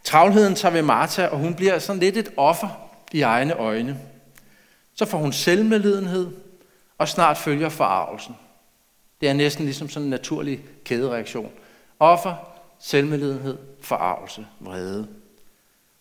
Travlheden 0.04 0.54
tager 0.54 0.72
ved 0.72 0.82
Martha, 0.82 1.26
og 1.26 1.38
hun 1.38 1.54
bliver 1.54 1.78
sådan 1.78 2.00
lidt 2.00 2.16
et 2.16 2.32
offer 2.36 2.88
i 3.12 3.22
egne 3.22 3.54
øjne. 3.54 3.98
Så 4.94 5.04
får 5.04 5.18
hun 5.18 5.32
selvmedlidenhed, 5.32 6.28
og 6.98 7.08
snart 7.08 7.38
følger 7.38 7.68
forarvelsen. 7.68 8.36
Det 9.20 9.28
er 9.28 9.32
næsten 9.32 9.64
ligesom 9.64 9.88
sådan 9.88 10.04
en 10.04 10.10
naturlig 10.10 10.60
kædereaktion. 10.84 11.50
Offer, 12.00 12.34
selvmedlidenhed, 12.78 13.58
forarvelse, 13.80 14.46
vrede. 14.60 15.08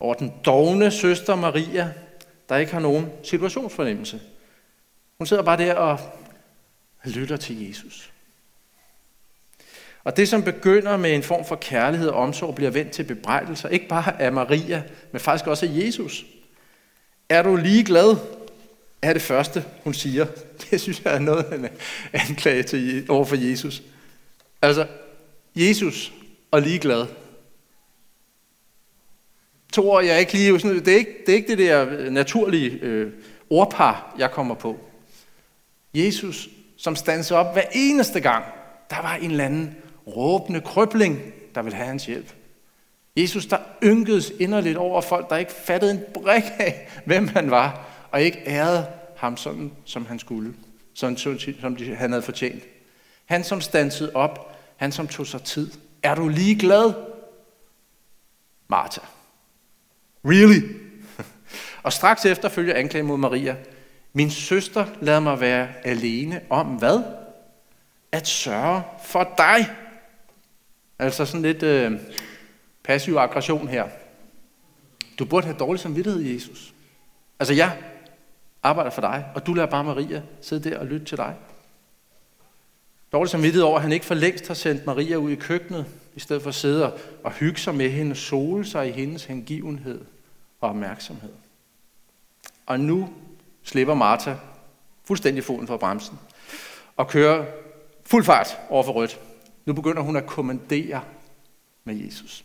Over 0.00 0.14
den 0.14 0.32
dogne 0.44 0.90
søster 0.90 1.34
Maria, 1.34 1.92
der 2.48 2.56
ikke 2.56 2.72
har 2.72 2.80
nogen 2.80 3.10
situationsfornemmelse. 3.22 4.20
Hun 5.18 5.26
sidder 5.26 5.42
bare 5.42 5.56
der 5.56 5.74
og 5.74 5.98
lytter 7.04 7.36
til 7.36 7.68
Jesus. 7.68 8.12
Og 10.04 10.16
det, 10.16 10.28
som 10.28 10.42
begynder 10.42 10.96
med 10.96 11.14
en 11.14 11.22
form 11.22 11.44
for 11.44 11.56
kærlighed 11.56 12.08
og 12.08 12.22
omsorg, 12.22 12.54
bliver 12.54 12.70
vendt 12.70 12.92
til 12.92 13.02
bebrejdelser, 13.02 13.68
ikke 13.68 13.88
bare 13.88 14.22
af 14.22 14.32
Maria, 14.32 14.82
men 15.12 15.20
faktisk 15.20 15.46
også 15.46 15.66
af 15.66 15.70
Jesus. 15.72 16.24
Er 17.28 17.42
du 17.42 17.56
lige 17.56 17.84
glad? 17.84 18.16
Er 19.02 19.12
det 19.12 19.22
første, 19.22 19.64
hun 19.84 19.94
siger. 19.94 20.26
Det 20.70 20.80
synes 20.80 21.02
jeg 21.04 21.14
er 21.14 21.18
noget 21.18 21.44
af 21.44 21.56
en 21.56 21.68
anklage 22.12 22.62
til, 22.62 23.06
over 23.08 23.24
for 23.24 23.36
Jesus. 23.36 23.82
Altså, 24.62 24.86
Jesus 25.56 26.12
og 26.50 26.62
ligeglad. 26.62 27.06
To 29.76 29.90
år, 29.90 30.00
jeg 30.00 30.14
er 30.14 30.18
ikke 30.18 30.32
lige, 30.32 30.60
sådan, 30.60 30.76
det, 30.84 30.88
er 30.88 30.98
ikke, 30.98 31.14
det 31.26 31.32
er 31.32 31.36
ikke 31.36 31.48
det 31.48 31.58
der 31.58 31.86
øh, 31.90 32.10
naturlige 32.10 32.78
øh, 32.82 33.12
ordpar, 33.50 34.14
jeg 34.18 34.30
kommer 34.30 34.54
på. 34.54 34.78
Jesus, 35.94 36.48
som 36.76 36.96
standser 36.96 37.36
op 37.36 37.52
hver 37.52 37.62
eneste 37.72 38.20
gang, 38.20 38.44
der 38.90 39.02
var 39.02 39.14
en 39.14 39.30
eller 39.30 39.44
anden 39.44 39.76
råbende 40.06 40.60
krøbling, 40.60 41.20
der 41.54 41.62
ville 41.62 41.76
have 41.76 41.86
hans 41.86 42.06
hjælp. 42.06 42.34
Jesus, 43.16 43.46
der 43.46 43.58
ynkedes 43.82 44.32
inderligt 44.40 44.76
over 44.76 45.00
folk, 45.00 45.30
der 45.30 45.36
ikke 45.36 45.52
fattede 45.52 45.90
en 45.90 46.00
brik 46.14 46.44
af, 46.58 46.88
hvem 47.04 47.28
han 47.28 47.50
var, 47.50 47.86
og 48.10 48.22
ikke 48.22 48.42
ærede 48.46 48.86
ham 49.16 49.36
sådan, 49.36 49.72
som 49.84 50.06
han 50.06 50.18
skulle, 50.18 50.54
sådan, 50.94 51.16
som 51.16 51.38
han 51.96 52.10
havde 52.10 52.22
fortjent. 52.22 52.62
Han, 53.24 53.44
som 53.44 53.60
stansede 53.60 54.10
op, 54.14 54.56
han, 54.76 54.92
som 54.92 55.08
tog 55.08 55.26
sig 55.26 55.42
tid. 55.42 55.70
Er 56.02 56.14
du 56.14 56.28
lige 56.28 56.58
glad? 56.58 56.92
Martha. 58.68 59.15
Really? 60.26 60.62
Og 61.82 61.92
straks 61.92 62.24
efter 62.24 62.48
følger 62.48 62.74
anklagen 62.74 63.06
mod 63.06 63.16
Maria. 63.16 63.56
Min 64.12 64.30
søster 64.30 64.86
lader 65.00 65.20
mig 65.20 65.40
være 65.40 65.68
alene 65.84 66.40
om 66.50 66.66
hvad? 66.66 67.02
At 68.12 68.28
sørge 68.28 68.82
for 69.04 69.34
dig. 69.38 69.70
Altså 70.98 71.24
sådan 71.24 71.42
lidt 71.42 71.62
øh, 71.62 71.92
passiv 72.84 73.16
aggression 73.16 73.68
her. 73.68 73.88
Du 75.18 75.24
burde 75.24 75.46
have 75.46 75.58
dårlig 75.58 75.80
samvittighed, 75.80 76.20
Jesus. 76.20 76.74
Altså 77.38 77.54
jeg 77.54 77.78
arbejder 78.62 78.90
for 78.90 79.00
dig, 79.00 79.26
og 79.34 79.46
du 79.46 79.54
lader 79.54 79.70
bare 79.70 79.84
Maria 79.84 80.22
sidde 80.40 80.70
der 80.70 80.78
og 80.78 80.86
lytte 80.86 81.06
til 81.06 81.18
dig. 81.18 81.34
Dårlig 83.12 83.30
samvittighed 83.30 83.62
over, 83.62 83.76
at 83.76 83.82
han 83.82 83.92
ikke 83.92 84.06
for 84.06 84.14
længst 84.14 84.46
har 84.46 84.54
sendt 84.54 84.86
Maria 84.86 85.16
ud 85.16 85.30
i 85.30 85.34
køkkenet, 85.34 85.86
i 86.14 86.20
stedet 86.20 86.42
for 86.42 86.48
at 86.48 86.54
sidde 86.54 86.92
og 87.24 87.32
hygge 87.32 87.60
sig 87.60 87.74
med 87.74 87.90
hende, 87.90 88.14
sole 88.14 88.64
sig 88.64 88.88
i 88.88 88.92
hendes 88.92 89.24
hengivenhed 89.24 90.00
og 90.60 90.68
opmærksomhed. 90.68 91.32
Og 92.66 92.80
nu 92.80 93.08
slipper 93.62 93.94
Martha 93.94 94.34
fuldstændig 95.04 95.44
foden 95.44 95.66
fra 95.66 95.76
bremsen 95.76 96.18
og 96.96 97.08
kører 97.08 97.46
fuld 98.04 98.24
fart 98.24 98.58
over 98.68 98.82
for 98.82 98.92
rødt. 98.92 99.20
Nu 99.66 99.72
begynder 99.72 100.02
hun 100.02 100.16
at 100.16 100.26
kommandere 100.26 101.00
med 101.84 101.94
Jesus. 101.94 102.44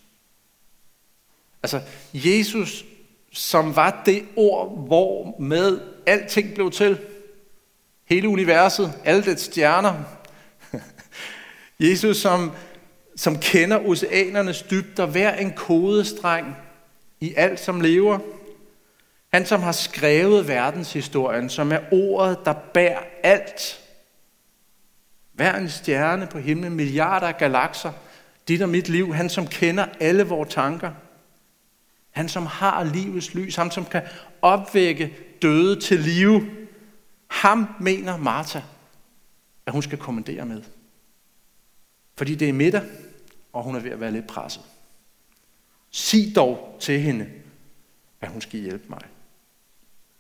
Altså, 1.64 1.82
Jesus, 2.14 2.86
som 3.32 3.76
var 3.76 4.04
det 4.06 4.26
ord, 4.36 4.86
hvor 4.86 5.40
med 5.40 5.82
alting 6.06 6.54
blev 6.54 6.72
til. 6.72 7.00
Hele 8.06 8.30
universet, 8.30 8.94
alle 9.06 9.24
dets 9.24 9.44
stjerner. 9.44 10.04
Jesus, 11.90 12.18
som, 12.18 12.52
som 13.16 13.40
kender 13.40 13.80
oceanernes 13.86 14.62
dybder, 14.62 15.06
hver 15.06 15.36
en 15.36 15.54
kodestreng 15.54 16.56
i 17.22 17.34
alt, 17.38 17.60
som 17.60 17.82
lever. 17.82 18.20
Han, 19.34 19.46
som 19.46 19.62
har 19.62 19.72
skrevet 19.72 20.48
verdenshistorien, 20.48 21.50
som 21.50 21.72
er 21.72 21.80
ordet, 21.92 22.40
der 22.46 22.54
bærer 22.54 23.04
alt. 23.24 23.82
Hver 25.34 25.56
en 25.56 25.70
stjerne 25.70 26.28
på 26.28 26.40
himlen, 26.40 26.76
milliarder 26.76 27.28
af 27.28 27.38
galakser, 27.38 27.92
dit 28.48 28.62
og 28.62 28.70
mit 28.70 28.90
liv. 28.90 29.14
Han, 29.14 29.30
som 29.30 29.48
kender 29.48 29.86
alle 30.00 30.24
vores 30.24 30.54
tanker. 30.54 30.92
Han, 32.10 32.30
som 32.30 32.46
har 32.46 32.84
livets 32.84 33.34
lys. 33.34 33.56
Han, 33.56 33.72
som 33.72 33.86
kan 33.86 34.02
opvække 34.42 35.14
døde 35.42 35.80
til 35.80 36.00
live. 36.00 36.48
Ham 37.28 37.68
mener 37.80 38.18
Martha, 38.18 38.62
at 39.66 39.74
hun 39.74 39.82
skal 39.82 39.98
kommandere 39.98 40.46
med. 40.46 40.62
Fordi 42.18 42.36
det 42.36 42.50
er 42.50 42.54
middag, 42.54 42.82
og 43.54 43.64
hun 43.64 43.76
er 43.76 43.80
ved 43.80 43.92
at 43.92 44.00
være 44.00 44.12
lidt 44.12 44.28
presset. 44.28 44.64
Sig 45.92 46.36
dog 46.36 46.78
til 46.80 47.00
hende, 47.00 47.32
at 48.22 48.30
hun 48.30 48.42
skal 48.42 48.60
hjælpe 48.60 48.86
mig. 48.90 49.02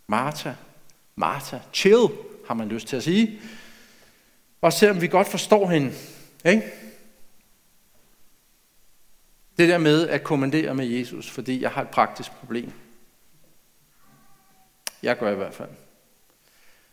Martha, 0.07 0.53
Martha, 1.15 1.59
chill, 1.73 2.07
har 2.47 2.53
man 2.53 2.69
lyst 2.69 2.87
til 2.87 2.95
at 2.95 3.03
sige. 3.03 3.41
Og 4.61 4.73
selvom 4.73 5.01
vi 5.01 5.07
godt 5.07 5.27
forstår 5.27 5.69
hende. 5.69 5.93
Ikke? 6.45 6.71
Det 9.57 9.69
der 9.69 9.77
med 9.77 10.07
at 10.07 10.23
kommandere 10.23 10.75
med 10.75 10.85
Jesus, 10.85 11.29
fordi 11.29 11.61
jeg 11.61 11.71
har 11.71 11.81
et 11.81 11.89
praktisk 11.89 12.31
problem. 12.31 12.71
Jeg 15.03 15.17
gør 15.17 15.31
i 15.31 15.35
hvert 15.35 15.53
fald. 15.53 15.69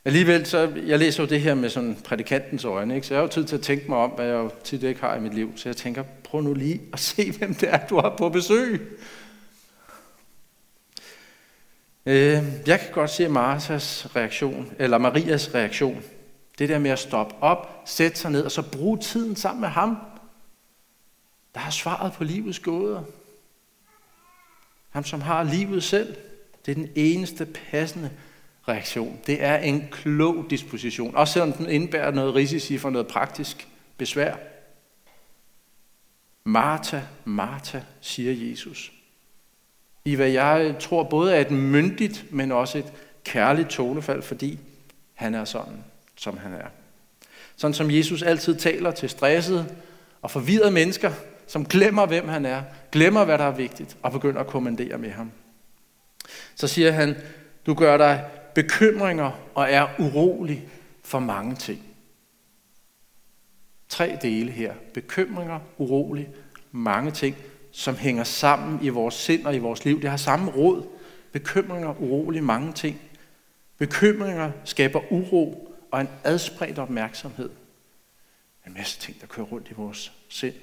Alligevel, 0.04 0.46
så 0.46 0.72
jeg 0.86 0.98
læser 0.98 1.22
jo 1.22 1.28
det 1.28 1.40
her 1.40 1.54
med 1.54 1.70
sådan 1.70 1.96
prædikantens 2.04 2.64
øjne, 2.64 2.94
ikke? 2.94 3.06
så 3.06 3.14
jeg 3.14 3.18
har 3.18 3.26
jo 3.26 3.32
tid 3.32 3.44
til 3.44 3.56
at 3.56 3.62
tænke 3.62 3.84
mig 3.88 3.98
om, 3.98 4.10
hvad 4.10 4.26
jeg 4.26 4.34
jo 4.34 4.50
tit 4.64 4.82
ikke 4.82 5.00
har 5.00 5.16
i 5.16 5.20
mit 5.20 5.34
liv. 5.34 5.52
Så 5.56 5.68
jeg 5.68 5.76
tænker, 5.76 6.04
prøv 6.24 6.40
nu 6.40 6.54
lige 6.54 6.80
at 6.92 7.00
se, 7.00 7.30
hvem 7.38 7.54
det 7.54 7.68
er, 7.68 7.86
du 7.86 8.00
har 8.00 8.14
på 8.18 8.28
besøg. 8.28 8.98
Øh, 12.06 12.44
jeg 12.66 12.80
kan 12.80 12.92
godt 12.92 13.10
se 13.10 13.28
Marthas 13.28 14.16
reaktion, 14.16 14.72
eller 14.78 14.98
Marias 14.98 15.54
reaktion. 15.54 16.02
Det 16.58 16.68
der 16.68 16.78
med 16.78 16.90
at 16.90 16.98
stoppe 16.98 17.34
op, 17.40 17.82
sætte 17.86 18.18
sig 18.18 18.30
ned, 18.30 18.44
og 18.44 18.50
så 18.50 18.62
bruge 18.62 18.98
tiden 18.98 19.36
sammen 19.36 19.60
med 19.60 19.68
ham. 19.68 19.96
Der 21.54 21.60
har 21.60 21.70
svaret 21.70 22.12
på 22.12 22.24
livets 22.24 22.58
gåder. 22.58 23.02
Ham, 24.90 25.04
som 25.04 25.20
har 25.20 25.42
livet 25.42 25.82
selv. 25.82 26.16
Det 26.66 26.70
er 26.70 26.74
den 26.74 26.90
eneste 26.94 27.46
passende 27.46 28.10
reaktion. 28.68 29.18
Det 29.26 29.42
er 29.42 29.56
en 29.56 29.88
klog 29.90 30.46
disposition, 30.50 31.16
også 31.16 31.32
selvom 31.32 31.52
den 31.52 31.70
indebærer 31.70 32.10
noget 32.10 32.34
risici 32.34 32.78
for 32.78 32.90
noget 32.90 33.06
praktisk 33.06 33.68
besvær. 33.96 34.34
Martha, 36.44 37.00
Martha, 37.24 37.80
siger 38.00 38.50
Jesus. 38.50 38.92
I 40.04 40.14
hvad 40.14 40.28
jeg 40.28 40.76
tror 40.80 41.02
både 41.02 41.36
er 41.36 41.40
et 41.40 41.50
myndigt, 41.50 42.24
men 42.30 42.52
også 42.52 42.78
et 42.78 42.92
kærligt 43.24 43.68
tonefald, 43.68 44.22
fordi 44.22 44.58
han 45.14 45.34
er 45.34 45.44
sådan, 45.44 45.84
som 46.16 46.38
han 46.38 46.52
er. 46.52 46.66
Sådan 47.56 47.74
som 47.74 47.90
Jesus 47.90 48.22
altid 48.22 48.56
taler 48.56 48.90
til 48.90 49.08
stressede 49.08 49.76
og 50.22 50.30
forvirrede 50.30 50.70
mennesker, 50.70 51.12
som 51.46 51.66
glemmer, 51.66 52.06
hvem 52.06 52.28
han 52.28 52.46
er, 52.46 52.62
glemmer, 52.92 53.24
hvad 53.24 53.38
der 53.38 53.44
er 53.44 53.56
vigtigt, 53.56 53.96
og 54.02 54.12
begynder 54.12 54.40
at 54.40 54.46
kommandere 54.46 54.98
med 54.98 55.10
ham. 55.10 55.32
Så 56.54 56.68
siger 56.68 56.90
han, 56.90 57.16
du 57.66 57.74
gør 57.74 57.96
dig 57.96 58.24
bekymringer 58.62 59.30
og 59.54 59.70
er 59.70 59.88
urolig 59.98 60.68
for 61.02 61.18
mange 61.18 61.54
ting. 61.54 61.82
Tre 63.88 64.18
dele 64.22 64.52
her. 64.52 64.74
Bekymringer, 64.94 65.60
urolig, 65.76 66.28
mange 66.72 67.10
ting, 67.10 67.36
som 67.72 67.94
hænger 67.94 68.24
sammen 68.24 68.78
i 68.82 68.88
vores 68.88 69.14
sind 69.14 69.46
og 69.46 69.54
i 69.54 69.58
vores 69.58 69.84
liv. 69.84 70.02
Det 70.02 70.10
har 70.10 70.16
samme 70.16 70.50
råd. 70.50 70.86
Bekymringer, 71.32 72.02
urolig, 72.02 72.44
mange 72.44 72.72
ting. 72.72 73.00
Bekymringer 73.76 74.50
skaber 74.64 75.12
uro 75.12 75.74
og 75.90 76.00
en 76.00 76.08
adspredt 76.24 76.78
opmærksomhed. 76.78 77.50
En 78.66 78.74
masse 78.74 79.00
ting, 79.00 79.20
der 79.20 79.26
kører 79.26 79.46
rundt 79.46 79.70
i 79.70 79.74
vores 79.74 80.12
sind. 80.28 80.54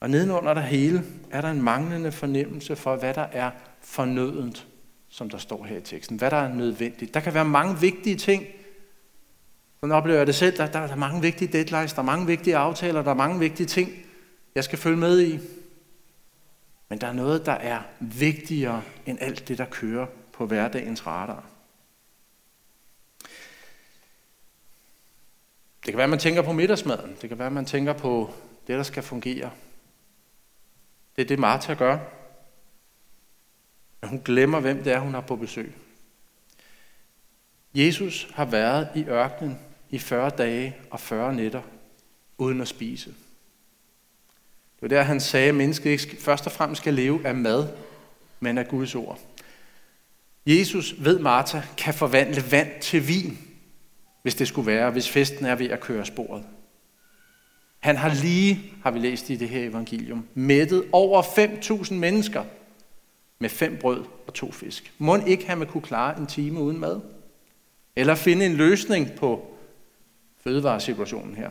Og 0.00 0.10
nedenunder 0.10 0.54
det 0.54 0.62
hele 0.62 1.04
er 1.30 1.40
der 1.40 1.50
en 1.50 1.62
manglende 1.62 2.12
fornemmelse 2.12 2.76
for, 2.76 2.96
hvad 2.96 3.14
der 3.14 3.26
er 3.32 3.50
fornødent 3.80 4.66
som 5.18 5.30
der 5.30 5.38
står 5.38 5.64
her 5.64 5.76
i 5.76 5.80
teksten. 5.80 6.16
Hvad 6.16 6.30
der 6.30 6.36
er 6.36 6.54
nødvendigt. 6.54 7.14
Der 7.14 7.20
kan 7.20 7.34
være 7.34 7.44
mange 7.44 7.80
vigtige 7.80 8.16
ting. 8.16 8.46
Sådan 9.80 9.94
oplever 9.94 10.18
jeg 10.18 10.26
det 10.26 10.34
selv. 10.34 10.56
Der, 10.56 10.66
der 10.66 10.78
er 10.78 10.96
mange 10.96 11.22
vigtige 11.22 11.52
deadlines, 11.52 11.92
der 11.92 11.98
er 11.98 12.06
mange 12.06 12.26
vigtige 12.26 12.56
aftaler, 12.56 13.02
der 13.02 13.10
er 13.10 13.14
mange 13.14 13.38
vigtige 13.38 13.66
ting, 13.66 13.90
jeg 14.54 14.64
skal 14.64 14.78
følge 14.78 14.96
med 14.96 15.20
i. 15.20 15.38
Men 16.88 17.00
der 17.00 17.06
er 17.06 17.12
noget, 17.12 17.46
der 17.46 17.52
er 17.52 17.82
vigtigere 18.00 18.82
end 19.06 19.18
alt 19.20 19.48
det, 19.48 19.58
der 19.58 19.64
kører 19.64 20.06
på 20.32 20.46
hverdagens 20.46 21.06
radar. 21.06 21.44
Det 25.84 25.92
kan 25.92 25.96
være, 25.96 26.04
at 26.04 26.10
man 26.10 26.18
tænker 26.18 26.42
på 26.42 26.52
middagsmaden. 26.52 27.16
Det 27.20 27.28
kan 27.28 27.38
være, 27.38 27.46
at 27.46 27.52
man 27.52 27.66
tænker 27.66 27.92
på 27.92 28.34
det, 28.66 28.76
der 28.76 28.82
skal 28.82 29.02
fungere. 29.02 29.50
Det 31.16 31.22
er 31.22 31.28
det, 31.28 31.38
Martha 31.38 31.74
gør. 31.74 31.98
Men 34.00 34.10
hun 34.10 34.20
glemmer, 34.24 34.60
hvem 34.60 34.82
det 34.82 34.92
er, 34.92 34.98
hun 34.98 35.14
har 35.14 35.20
på 35.20 35.36
besøg. 35.36 35.74
Jesus 37.74 38.28
har 38.34 38.44
været 38.44 38.88
i 38.94 39.04
ørkenen 39.04 39.58
i 39.90 39.98
40 39.98 40.30
dage 40.30 40.76
og 40.90 41.00
40 41.00 41.34
nætter 41.34 41.62
uden 42.38 42.60
at 42.60 42.68
spise. 42.68 43.10
Det 44.80 44.82
var 44.82 44.88
der, 44.88 45.02
han 45.02 45.20
sagde, 45.20 45.48
at 45.48 45.54
mennesket 45.54 45.90
ikke 45.90 46.16
først 46.22 46.46
og 46.46 46.52
fremmest 46.52 46.80
skal 46.80 46.94
leve 46.94 47.26
af 47.26 47.34
mad, 47.34 47.68
men 48.40 48.58
af 48.58 48.68
Guds 48.68 48.94
ord. 48.94 49.20
Jesus, 50.46 50.94
ved 50.98 51.18
Martha, 51.18 51.60
kan 51.76 51.94
forvandle 51.94 52.42
vand 52.50 52.80
til 52.80 53.08
vin, 53.08 53.38
hvis 54.22 54.34
det 54.34 54.48
skulle 54.48 54.66
være, 54.66 54.90
hvis 54.90 55.08
festen 55.08 55.46
er 55.46 55.54
ved 55.54 55.66
at 55.66 55.80
køre 55.80 56.06
sporet. 56.06 56.44
Han 57.78 57.96
har 57.96 58.14
lige, 58.14 58.72
har 58.82 58.90
vi 58.90 58.98
læst 58.98 59.30
i 59.30 59.36
det 59.36 59.48
her 59.48 59.68
evangelium, 59.68 60.28
mættet 60.34 60.84
over 60.92 61.22
5.000 61.22 61.94
mennesker 61.94 62.44
med 63.38 63.48
fem 63.48 63.78
brød 63.80 64.04
og 64.26 64.34
to 64.34 64.52
fisk. 64.52 64.92
Må 64.98 65.16
ikke 65.16 65.46
han 65.46 65.66
kunne 65.66 65.82
klare 65.82 66.18
en 66.18 66.26
time 66.26 66.60
uden 66.60 66.78
mad? 66.78 67.00
Eller 67.96 68.14
finde 68.14 68.46
en 68.46 68.54
løsning 68.54 69.12
på 69.16 69.56
fødevaresituationen 70.36 71.34
her? 71.34 71.50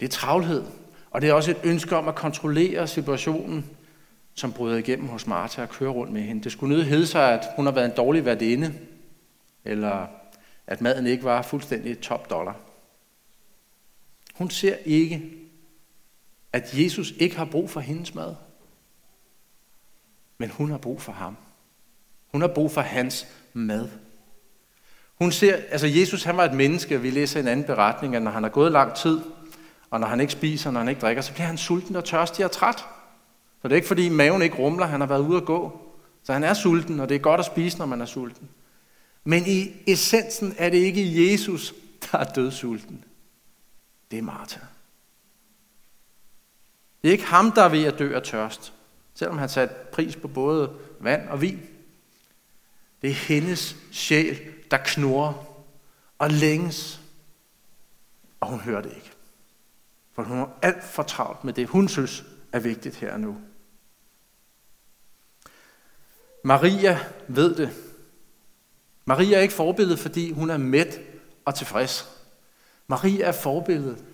Det 0.00 0.06
er 0.06 0.10
travlhed, 0.10 0.64
og 1.10 1.22
det 1.22 1.30
er 1.30 1.34
også 1.34 1.50
et 1.50 1.60
ønske 1.64 1.96
om 1.96 2.08
at 2.08 2.14
kontrollere 2.14 2.88
situationen, 2.88 3.66
som 4.34 4.52
bryder 4.52 4.76
igennem 4.76 5.08
hos 5.08 5.26
Martha 5.26 5.62
og 5.62 5.68
kører 5.68 5.90
rundt 5.90 6.12
med 6.12 6.22
hende. 6.22 6.44
Det 6.44 6.52
skulle 6.52 6.76
nødt 6.76 6.86
hedde 6.86 7.06
sig, 7.06 7.32
at 7.32 7.46
hun 7.56 7.64
har 7.64 7.72
været 7.72 7.84
en 7.84 7.96
dårlig 7.96 8.24
værtinde, 8.24 8.74
eller 9.64 10.06
at 10.66 10.80
maden 10.80 11.06
ikke 11.06 11.24
var 11.24 11.42
fuldstændig 11.42 12.00
top 12.00 12.30
dollar. 12.30 12.56
Hun 14.34 14.50
ser 14.50 14.76
ikke, 14.84 15.22
at 16.52 16.78
Jesus 16.78 17.10
ikke 17.18 17.36
har 17.36 17.44
brug 17.44 17.70
for 17.70 17.80
hendes 17.80 18.14
mad. 18.14 18.34
Men 20.44 20.50
hun 20.50 20.70
har 20.70 20.78
brug 20.78 21.02
for 21.02 21.12
ham. 21.12 21.36
Hun 22.32 22.40
har 22.40 22.48
brug 22.48 22.70
for 22.70 22.80
hans 22.80 23.26
mad. 23.52 23.88
Hun 25.14 25.32
ser, 25.32 25.56
altså 25.70 25.86
Jesus 25.86 26.24
han 26.24 26.36
var 26.36 26.44
et 26.44 26.54
menneske, 26.54 27.00
vi 27.00 27.10
læser 27.10 27.40
en 27.40 27.48
anden 27.48 27.66
beretning, 27.66 28.16
at 28.16 28.22
når 28.22 28.30
han 28.30 28.42
har 28.42 28.50
gået 28.50 28.72
lang 28.72 28.94
tid, 28.94 29.20
og 29.90 30.00
når 30.00 30.06
han 30.06 30.20
ikke 30.20 30.32
spiser, 30.32 30.70
når 30.70 30.80
han 30.80 30.88
ikke 30.88 31.00
drikker, 31.00 31.22
så 31.22 31.32
bliver 31.32 31.46
han 31.46 31.58
sulten 31.58 31.96
og 31.96 32.04
tørstig 32.04 32.44
og 32.44 32.50
træt. 32.50 32.78
Så 33.62 33.68
det 33.68 33.72
er 33.72 33.76
ikke 33.76 33.88
fordi 33.88 34.08
maven 34.08 34.42
ikke 34.42 34.56
rumler, 34.56 34.86
han 34.86 35.00
har 35.00 35.06
været 35.06 35.20
ude 35.20 35.36
at 35.36 35.44
gå. 35.44 35.80
Så 36.22 36.32
han 36.32 36.44
er 36.44 36.54
sulten, 36.54 37.00
og 37.00 37.08
det 37.08 37.14
er 37.14 37.18
godt 37.18 37.40
at 37.40 37.46
spise, 37.46 37.78
når 37.78 37.86
man 37.86 38.00
er 38.00 38.06
sulten. 38.06 38.48
Men 39.24 39.46
i 39.46 39.72
essensen 39.86 40.54
er 40.58 40.70
det 40.70 40.78
ikke 40.78 41.32
Jesus, 41.32 41.74
der 42.12 42.18
er 42.18 42.24
dødsulten. 42.24 43.04
Det 44.10 44.18
er 44.18 44.22
Martha. 44.22 44.60
Det 47.02 47.08
er 47.08 47.12
ikke 47.12 47.24
ham, 47.24 47.52
der 47.52 47.62
er 47.62 47.68
ved 47.68 47.84
at 47.84 47.98
dø 47.98 48.14
af 48.14 48.22
tørst, 48.22 48.72
selvom 49.14 49.38
han 49.38 49.48
satte 49.48 49.74
pris 49.92 50.16
på 50.16 50.28
både 50.28 50.72
vand 51.00 51.28
og 51.28 51.40
vin. 51.40 51.62
Det 53.02 53.10
er 53.10 53.14
hendes 53.14 53.76
sjæl, 53.92 54.40
der 54.70 54.78
knurrer 54.84 55.32
og 56.18 56.30
længes, 56.30 57.00
og 58.40 58.48
hun 58.48 58.60
hører 58.60 58.82
det 58.82 58.92
ikke. 58.96 59.10
For 60.12 60.22
hun 60.22 60.38
er 60.38 60.46
alt 60.62 60.84
for 60.84 61.02
travlt 61.02 61.44
med 61.44 61.52
det, 61.52 61.68
hun 61.68 61.88
synes 61.88 62.24
er 62.52 62.58
vigtigt 62.58 62.96
her 62.96 63.12
og 63.12 63.20
nu. 63.20 63.36
Maria 66.44 67.00
ved 67.28 67.54
det. 67.54 67.70
Maria 69.04 69.36
er 69.36 69.40
ikke 69.40 69.54
forbilledet, 69.54 69.98
fordi 69.98 70.32
hun 70.32 70.50
er 70.50 70.56
mæt 70.56 71.00
og 71.44 71.54
tilfreds. 71.54 72.08
Maria 72.86 73.24
er 73.24 73.32
forbilledet 73.32 74.04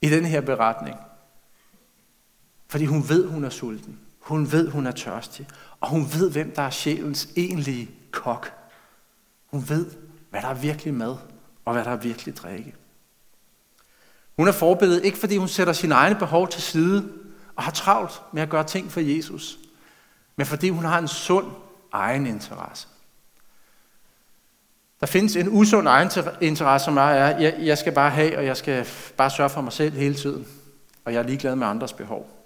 i 0.00 0.08
den 0.08 0.24
her 0.24 0.40
beretning. 0.40 0.96
Fordi 2.68 2.84
hun 2.84 3.08
ved, 3.08 3.26
hun 3.26 3.44
er 3.44 3.50
sulten. 3.50 4.00
Hun 4.30 4.52
ved, 4.52 4.68
hun 4.68 4.86
er 4.86 4.90
tørstig. 4.90 5.48
Og 5.80 5.88
hun 5.88 6.06
ved, 6.12 6.30
hvem 6.30 6.52
der 6.56 6.62
er 6.62 6.70
sjælens 6.70 7.28
egentlige 7.36 7.90
kok. 8.10 8.52
Hun 9.46 9.68
ved, 9.68 9.86
hvad 10.30 10.42
der 10.42 10.48
er 10.48 10.54
virkelig 10.54 10.94
mad, 10.94 11.16
og 11.64 11.72
hvad 11.72 11.84
der 11.84 11.90
er 11.90 11.96
virkelig 11.96 12.36
drikke. 12.36 12.74
Hun 14.36 14.48
er 14.48 14.52
forbilledet 14.52 15.04
ikke 15.04 15.18
fordi 15.18 15.36
hun 15.36 15.48
sætter 15.48 15.72
sine 15.72 15.94
egne 15.94 16.14
behov 16.18 16.48
til 16.48 16.62
side 16.62 17.08
og 17.56 17.62
har 17.62 17.70
travlt 17.70 18.22
med 18.32 18.42
at 18.42 18.48
gøre 18.48 18.64
ting 18.64 18.92
for 18.92 19.00
Jesus, 19.00 19.58
men 20.36 20.46
fordi 20.46 20.68
hun 20.68 20.84
har 20.84 20.98
en 20.98 21.08
sund 21.08 21.46
egen 21.92 22.26
interesse. 22.26 22.88
Der 25.00 25.06
findes 25.06 25.36
en 25.36 25.48
usund 25.48 25.88
egen 25.88 26.10
interesse, 26.40 26.84
som 26.84 26.96
er, 26.96 27.02
at 27.02 27.42
jeg, 27.42 27.56
jeg 27.60 27.78
skal 27.78 27.92
bare 27.92 28.10
have, 28.10 28.38
og 28.38 28.44
jeg 28.44 28.56
skal 28.56 28.86
bare 29.16 29.30
sørge 29.30 29.50
for 29.50 29.60
mig 29.60 29.72
selv 29.72 29.94
hele 29.94 30.14
tiden, 30.14 30.46
og 31.04 31.12
jeg 31.12 31.18
er 31.18 31.26
ligeglad 31.26 31.56
med 31.56 31.66
andres 31.66 31.92
behov. 31.92 32.39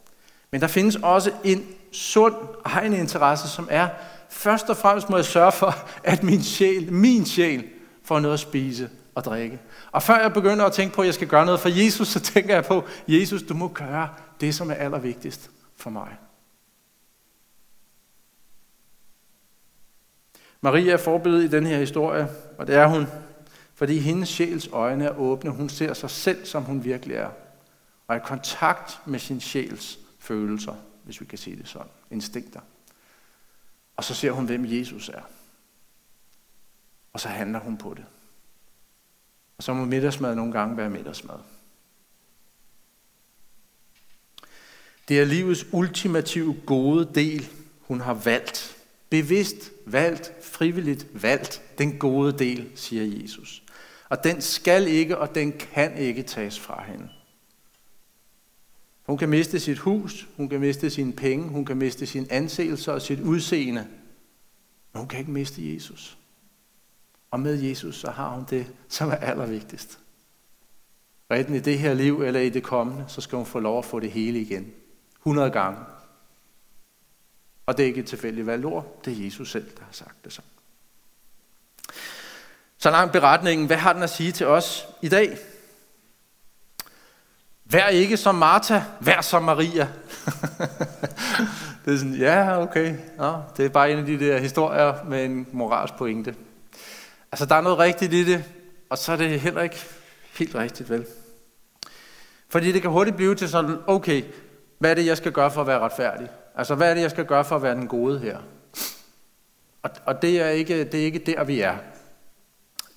Men 0.55 0.61
der 0.61 0.67
findes 0.67 0.97
også 0.97 1.33
en 1.45 1.67
sund 1.93 2.35
egen 2.65 2.93
interesse, 2.93 3.49
som 3.49 3.69
er, 3.71 3.89
først 4.29 4.71
og 4.71 4.77
fremmest 4.77 5.11
må 5.11 5.17
jeg 5.17 5.25
sørge 5.25 5.53
for, 5.53 5.75
at 6.05 6.23
min 6.23 6.43
sjæl, 6.43 6.93
min 6.93 7.27
sjæl, 7.27 7.65
får 8.05 8.21
noget 8.21 8.35
at 8.35 8.41
spise 8.41 8.91
og 9.15 9.25
drikke. 9.25 9.61
Og 9.93 10.03
før 10.03 10.21
jeg 10.21 10.33
begynder 10.33 10.65
at 10.65 10.73
tænke 10.73 10.95
på, 10.95 11.01
at 11.01 11.07
jeg 11.07 11.15
skal 11.15 11.29
gøre 11.29 11.47
noget 11.47 11.61
for 11.61 11.69
Jesus, 11.69 12.09
så 12.09 12.21
tænker 12.21 12.55
jeg 12.55 12.65
på, 12.65 12.85
Jesus, 13.09 13.43
du 13.43 13.55
må 13.55 13.69
gøre 13.69 14.09
det, 14.41 14.55
som 14.55 14.71
er 14.71 14.75
allervigtigst 14.75 15.51
for 15.77 15.91
mig. 15.91 16.17
Maria 20.61 20.93
er 20.93 20.97
forbilledet 20.97 21.45
i 21.45 21.49
den 21.49 21.67
her 21.67 21.79
historie, 21.79 22.29
og 22.59 22.67
det 22.67 22.75
er 22.75 22.87
hun, 22.87 23.07
fordi 23.75 23.99
hendes 23.99 24.29
sjæls 24.29 24.69
øjne 24.73 25.05
er 25.05 25.19
åbne. 25.19 25.51
Hun 25.51 25.69
ser 25.69 25.95
sig 25.95 26.11
selv, 26.11 26.47
som 26.47 26.63
hun 26.63 26.85
virkelig 26.85 27.17
er, 27.17 27.29
og 28.09 28.17
er 28.17 28.21
i 28.21 28.23
kontakt 28.25 29.01
med 29.07 29.19
sin 29.19 29.41
sjæls 29.41 29.99
følelser, 30.25 30.77
hvis 31.05 31.21
vi 31.21 31.27
kan 31.27 31.39
sige 31.39 31.57
det 31.57 31.69
sådan, 31.69 31.93
instinkter. 32.11 32.61
Og 33.97 34.05
så 34.05 34.15
ser 34.15 34.31
hun, 34.31 34.47
hvem 34.47 34.65
Jesus 34.65 35.09
er. 35.09 35.23
Og 37.13 37.21
så 37.21 37.29
handler 37.29 37.59
hun 37.59 37.79
på 37.79 37.95
det. 37.95 38.05
Og 39.57 39.63
så 39.63 39.75
må 39.75 39.85
middagsmad 39.85 40.35
nogle 40.35 40.53
gange 40.53 40.77
være 40.77 40.91
middagsmad. 40.91 41.39
Det 45.09 45.21
er 45.21 45.25
livets 45.25 45.67
ultimative 45.73 46.57
gode 46.67 47.11
del, 47.15 47.49
hun 47.81 48.01
har 48.01 48.15
valgt. 48.15 48.77
Bevidst 49.11 49.71
valgt, 49.87 50.33
frivilligt 50.45 51.23
valgt 51.23 51.63
den 51.79 51.99
gode 51.99 52.39
del, 52.39 52.71
siger 52.75 53.23
Jesus. 53.23 53.63
Og 54.09 54.25
den 54.25 54.43
skal 54.43 54.89
ikke, 54.89 55.19
og 55.19 55.35
den 55.35 55.53
kan 55.59 55.97
ikke 55.97 56.23
tages 56.23 56.61
fra 56.61 56.85
hende. 56.85 57.09
Hun 59.05 59.19
kan 59.19 59.29
miste 59.29 59.61
sit 59.61 59.79
hus, 59.79 60.29
hun 60.37 60.49
kan 60.49 60.61
miste 60.61 60.91
sine 60.91 61.13
penge, 61.13 61.49
hun 61.49 61.65
kan 61.65 61.77
miste 61.77 62.07
sin 62.07 62.27
anseelse 62.31 62.93
og 62.93 63.03
sit 63.03 63.21
udseende. 63.21 63.87
Men 64.93 64.99
hun 64.99 65.09
kan 65.09 65.19
ikke 65.19 65.31
miste 65.31 65.75
Jesus. 65.75 66.19
Og 67.31 67.41
med 67.41 67.63
Jesus, 67.63 67.97
så 68.01 68.11
har 68.11 68.29
hun 68.29 68.45
det, 68.51 68.67
som 68.89 69.11
er 69.11 69.17
allervigtigst. 69.17 69.99
Og 71.29 71.39
enten 71.39 71.55
i 71.55 71.61
det 71.61 71.79
her 71.79 71.95
liv 71.95 72.23
eller 72.23 72.41
i 72.41 72.49
det 72.49 72.63
kommende, 72.63 73.05
så 73.09 73.21
skal 73.21 73.37
hun 73.37 73.47
få 73.47 73.59
lov 73.59 73.79
at 73.79 73.85
få 73.85 74.01
det 74.01 74.11
hele 74.11 74.41
igen. 74.41 74.73
100 75.19 75.51
gange. 75.51 75.79
Og 77.67 77.77
det 77.77 77.83
er 77.83 77.87
ikke 77.87 78.01
et 78.01 78.07
tilfældigt 78.07 78.47
valgord, 78.47 79.01
det 79.05 79.13
er 79.13 79.25
Jesus 79.25 79.51
selv, 79.51 79.71
der 79.77 79.85
har 79.85 79.93
sagt 79.93 80.25
det 80.25 80.33
så. 80.33 80.43
Så 82.79 82.91
langt 82.91 83.13
beretningen, 83.13 83.67
hvad 83.67 83.77
har 83.77 83.93
den 83.93 84.03
at 84.03 84.11
sige 84.11 84.33
til 84.33 84.47
os 84.47 84.87
i 85.03 85.09
dag? 85.09 85.39
Vær 87.65 87.87
ikke 87.87 88.17
som 88.17 88.35
Martha, 88.35 88.81
vær 89.01 89.21
som 89.21 89.43
Maria. 89.43 89.89
det 91.85 91.95
er 91.95 91.99
sådan, 91.99 92.15
ja, 92.15 92.63
okay. 92.63 92.97
Nå, 93.19 93.37
det 93.57 93.65
er 93.65 93.69
bare 93.69 93.93
en 93.93 93.99
af 93.99 94.07
de 94.07 94.21
der 94.21 94.39
historier 94.39 95.05
med 95.05 95.25
en 95.25 95.47
moralsk 95.53 95.95
pointe. 95.95 96.35
Altså, 97.33 97.47
der 97.47 97.55
er 97.55 97.61
noget 97.61 97.79
rigtigt 97.79 98.13
i 98.13 98.33
det, 98.33 98.45
og 98.91 98.99
så 98.99 99.13
er 99.13 99.17
det 99.17 99.41
heller 99.41 99.63
ikke 99.63 99.81
helt 100.39 100.55
rigtigt, 100.55 100.91
vel? 100.91 101.07
Fordi 102.49 102.73
det 102.73 102.83
kan 102.83 102.91
hurtigt 102.91 103.17
blive 103.17 103.35
til 103.35 103.49
sådan, 103.49 103.77
okay, 103.87 104.23
hvad 104.79 104.91
er 104.91 104.95
det, 104.95 105.07
jeg 105.07 105.17
skal 105.17 105.33
gøre 105.33 105.51
for 105.51 105.61
at 105.61 105.67
være 105.67 105.79
retfærdig? 105.79 106.29
Altså, 106.57 106.75
hvad 106.75 106.91
er 106.91 106.95
det, 106.95 107.03
jeg 107.03 107.11
skal 107.11 107.25
gøre 107.25 107.45
for 107.45 107.57
at 107.57 107.63
være 107.63 107.75
den 107.75 107.89
gode 107.89 108.19
her? 108.19 108.39
Og, 109.83 109.91
og 110.05 110.23
det, 110.23 110.41
er 110.41 110.49
ikke, 110.49 110.85
det 110.85 111.01
er 111.01 111.05
ikke 111.05 111.19
der, 111.19 111.45
vi 111.45 111.61
er. 111.61 111.77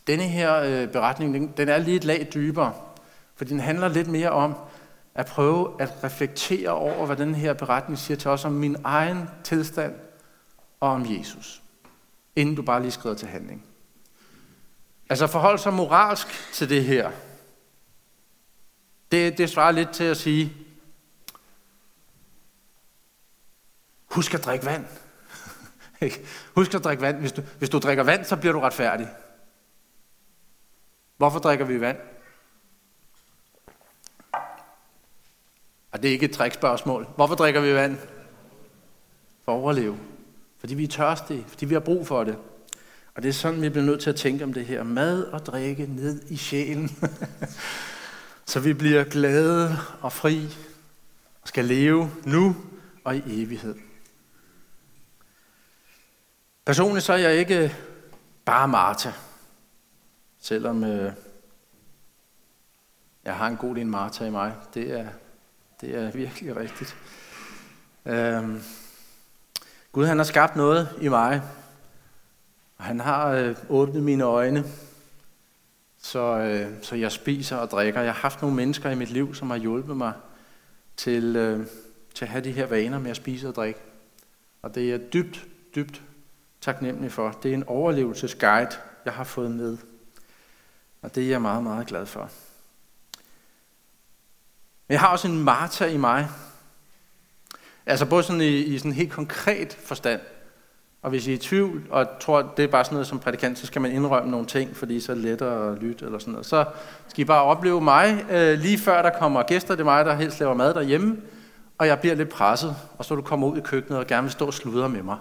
Denne 0.07 0.23
her 0.23 0.55
øh, 0.55 0.87
beretning, 0.87 1.33
den, 1.33 1.53
den 1.57 1.69
er 1.69 1.77
lige 1.77 1.95
et 1.95 2.03
lag 2.03 2.27
dybere, 2.33 2.73
for 3.37 3.45
den 3.45 3.59
handler 3.59 3.87
lidt 3.87 4.07
mere 4.07 4.29
om 4.29 4.55
at 5.15 5.25
prøve 5.25 5.81
at 5.81 6.03
reflektere 6.03 6.69
over, 6.69 7.05
hvad 7.05 7.15
den 7.15 7.35
her 7.35 7.53
beretning 7.53 7.99
siger 7.99 8.17
til 8.17 8.31
os 8.31 8.45
om 8.45 8.51
min 8.51 8.75
egen 8.83 9.29
tilstand 9.43 9.95
og 10.79 10.89
om 10.89 11.05
Jesus, 11.17 11.61
inden 12.35 12.55
du 12.55 12.61
bare 12.61 12.81
lige 12.81 12.91
skrider 12.91 13.15
til 13.15 13.27
handling. 13.27 13.65
Altså 15.09 15.27
forhold 15.27 15.57
sig 15.59 15.73
moralsk 15.73 16.27
til 16.53 16.69
det 16.69 16.83
her. 16.83 17.11
Det, 19.11 19.37
det 19.37 19.49
svarer 19.49 19.71
lidt 19.71 19.89
til 19.89 20.03
at 20.03 20.17
sige, 20.17 20.53
husk 24.11 24.33
at 24.33 24.45
drikke 24.45 24.65
vand. 24.65 24.85
husk 26.55 26.73
at 26.73 26.83
drikke 26.83 27.01
vand. 27.01 27.17
Hvis 27.17 27.31
du, 27.31 27.41
hvis 27.57 27.69
du 27.69 27.79
drikker 27.79 28.03
vand, 28.03 28.25
så 28.25 28.35
bliver 28.35 28.53
du 28.53 28.59
retfærdig. 28.59 29.09
Hvorfor 31.17 31.39
drikker 31.39 31.65
vi 31.65 31.81
vand? 31.81 31.97
Og 35.97 36.03
det 36.03 36.09
er 36.09 36.13
ikke 36.13 36.25
et 36.25 36.31
trækspørgsmål. 36.31 37.07
Hvorfor 37.15 37.35
drikker 37.35 37.61
vi 37.61 37.73
vand? 37.73 37.97
For 39.45 39.51
at 39.51 39.61
overleve. 39.61 39.97
Fordi 40.57 40.75
vi 40.75 40.83
er 40.83 40.87
tørstige. 40.87 41.45
Fordi 41.47 41.65
vi 41.65 41.73
har 41.73 41.79
brug 41.79 42.07
for 42.07 42.23
det. 42.23 42.37
Og 43.15 43.23
det 43.23 43.29
er 43.29 43.33
sådan, 43.33 43.61
vi 43.61 43.69
bliver 43.69 43.85
nødt 43.85 44.01
til 44.01 44.09
at 44.09 44.15
tænke 44.15 44.43
om 44.43 44.53
det 44.53 44.65
her. 44.65 44.83
Mad 44.83 45.23
og 45.23 45.45
drikke 45.45 45.85
ned 45.85 46.21
i 46.29 46.37
sjælen. 46.37 46.89
så 48.51 48.59
vi 48.59 48.73
bliver 48.73 49.03
glade 49.03 49.77
og 50.01 50.13
fri 50.13 50.45
og 51.41 51.47
skal 51.47 51.65
leve 51.65 52.11
nu 52.25 52.55
og 53.03 53.15
i 53.15 53.43
evighed. 53.43 53.75
Personligt 56.65 57.05
så 57.05 57.13
er 57.13 57.17
jeg 57.17 57.35
ikke 57.35 57.75
bare 58.45 58.67
Martha, 58.67 59.11
selvom 60.39 60.83
øh, 60.83 61.13
Jeg 63.25 63.35
har 63.35 63.47
en 63.47 63.57
god 63.57 63.77
en 63.77 63.89
Martha 63.89 64.25
i 64.25 64.29
mig. 64.29 64.55
Det 64.73 64.99
er, 64.99 65.07
det 65.81 65.95
er 65.95 66.11
virkelig 66.11 66.55
rigtigt. 66.55 66.95
Øhm, 68.05 68.61
Gud 69.91 70.05
han 70.05 70.17
har 70.17 70.23
skabt 70.23 70.55
noget 70.55 70.89
i 71.01 71.07
mig, 71.07 71.41
og 72.77 72.83
han 72.83 72.99
har 72.99 73.27
øh, 73.27 73.55
åbnet 73.69 74.03
mine 74.03 74.23
øjne, 74.23 74.63
så, 76.01 76.19
øh, 76.19 76.71
så 76.81 76.95
jeg 76.95 77.11
spiser 77.11 77.57
og 77.57 77.71
drikker. 77.71 78.01
Jeg 78.01 78.13
har 78.13 78.21
haft 78.21 78.41
nogle 78.41 78.55
mennesker 78.55 78.89
i 78.89 78.95
mit 78.95 79.09
liv, 79.09 79.35
som 79.35 79.49
har 79.49 79.57
hjulpet 79.57 79.97
mig 79.97 80.13
til, 80.97 81.35
øh, 81.35 81.67
til 82.13 82.25
at 82.25 82.31
have 82.31 82.43
de 82.43 82.51
her 82.51 82.65
vaner 82.65 82.99
med 82.99 83.11
at 83.11 83.17
spise 83.17 83.47
og 83.47 83.55
drikke. 83.55 83.79
Og 84.61 84.75
det 84.75 84.83
er 84.83 84.89
jeg 84.89 85.13
dybt, 85.13 85.45
dybt 85.75 86.01
taknemmelig 86.61 87.11
for. 87.11 87.31
Det 87.43 87.51
er 87.51 87.55
en 87.55 87.67
overlevelsesguide, 87.67 88.69
jeg 89.05 89.13
har 89.13 89.23
fået 89.23 89.51
med. 89.51 89.77
Og 91.01 91.15
det 91.15 91.23
er 91.23 91.27
jeg 91.27 91.41
meget, 91.41 91.63
meget 91.63 91.87
glad 91.87 92.05
for. 92.05 92.29
Men 94.87 94.93
jeg 94.93 94.99
har 94.99 95.07
også 95.07 95.27
en 95.27 95.43
Martha 95.43 95.85
i 95.85 95.97
mig. 95.97 96.29
Altså 97.85 98.05
både 98.05 98.23
sådan 98.23 98.41
i, 98.41 98.57
i 98.57 98.77
sådan 98.77 98.91
helt 98.91 99.11
konkret 99.11 99.77
forstand. 99.83 100.21
Og 101.01 101.09
hvis 101.09 101.27
I 101.27 101.31
er 101.31 101.35
i 101.35 101.37
tvivl, 101.37 101.83
og 101.89 102.07
tror, 102.19 102.53
det 102.57 102.63
er 102.63 102.67
bare 102.67 102.83
sådan 102.83 102.95
noget 102.95 103.07
som 103.07 103.19
prædikant, 103.19 103.59
så 103.59 103.65
skal 103.65 103.81
man 103.81 103.91
indrømme 103.91 104.31
nogle 104.31 104.45
ting, 104.45 104.75
fordi 104.75 104.99
så 104.99 105.11
er 105.11 105.15
det 105.15 105.23
lettere 105.23 105.71
at 105.71 105.77
lytte 105.81 106.05
eller 106.05 106.19
sådan 106.19 106.31
noget. 106.31 106.45
Så 106.45 106.65
skal 107.07 107.21
I 107.21 107.25
bare 107.25 107.43
opleve 107.43 107.81
mig, 107.81 108.25
øh, 108.31 108.59
lige 108.59 108.77
før 108.77 109.01
der 109.01 109.09
kommer 109.19 109.43
gæster, 109.43 109.75
det 109.75 109.79
er 109.81 109.85
mig, 109.85 110.05
der 110.05 110.15
helst 110.15 110.39
laver 110.39 110.53
mad 110.53 110.73
derhjemme, 110.73 111.17
og 111.77 111.87
jeg 111.87 111.99
bliver 111.99 112.15
lidt 112.15 112.29
presset, 112.29 112.75
og 112.97 113.05
så 113.05 113.15
du 113.15 113.21
kommer 113.21 113.47
ud 113.47 113.57
i 113.57 113.61
køkkenet 113.61 113.99
og 113.99 114.07
gerne 114.07 114.23
vil 114.23 114.31
stå 114.31 114.45
og 114.45 114.53
sludre 114.53 114.89
med 114.89 115.03
mig. 115.03 115.17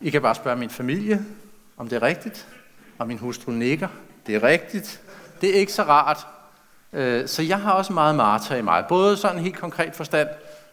I 0.00 0.10
kan 0.10 0.22
bare 0.22 0.34
spørge 0.34 0.56
min 0.56 0.70
familie, 0.70 1.24
om 1.76 1.88
det 1.88 1.96
er 1.96 2.02
rigtigt, 2.02 2.48
og 2.98 3.06
min 3.06 3.18
hustru 3.18 3.52
nikker. 3.52 3.88
Det 4.26 4.34
er 4.34 4.42
rigtigt. 4.42 5.00
Det 5.40 5.50
er 5.50 5.60
ikke 5.60 5.72
så 5.72 5.82
rart. 5.82 6.26
Øh, 6.92 7.28
så 7.28 7.42
jeg 7.42 7.60
har 7.60 7.72
også 7.72 7.92
meget 7.92 8.14
Martha 8.14 8.56
i 8.56 8.62
mig. 8.62 8.84
Både 8.88 9.16
sådan 9.16 9.40
helt 9.40 9.56
konkret 9.56 9.94
forstand, 9.94 10.28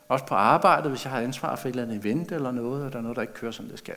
også 0.09 0.25
på 0.25 0.35
arbejdet, 0.35 0.91
hvis 0.91 1.03
jeg 1.03 1.11
har 1.11 1.19
ansvar 1.19 1.55
for 1.55 1.67
et 1.67 1.71
eller 1.71 1.83
andet 1.83 1.97
event 1.97 2.31
eller 2.31 2.51
noget, 2.51 2.85
og 2.85 2.91
der 2.91 2.97
er 2.97 3.01
noget, 3.01 3.15
der 3.15 3.21
ikke 3.21 3.33
kører, 3.33 3.51
som 3.51 3.65
det 3.65 3.79
skal. 3.79 3.95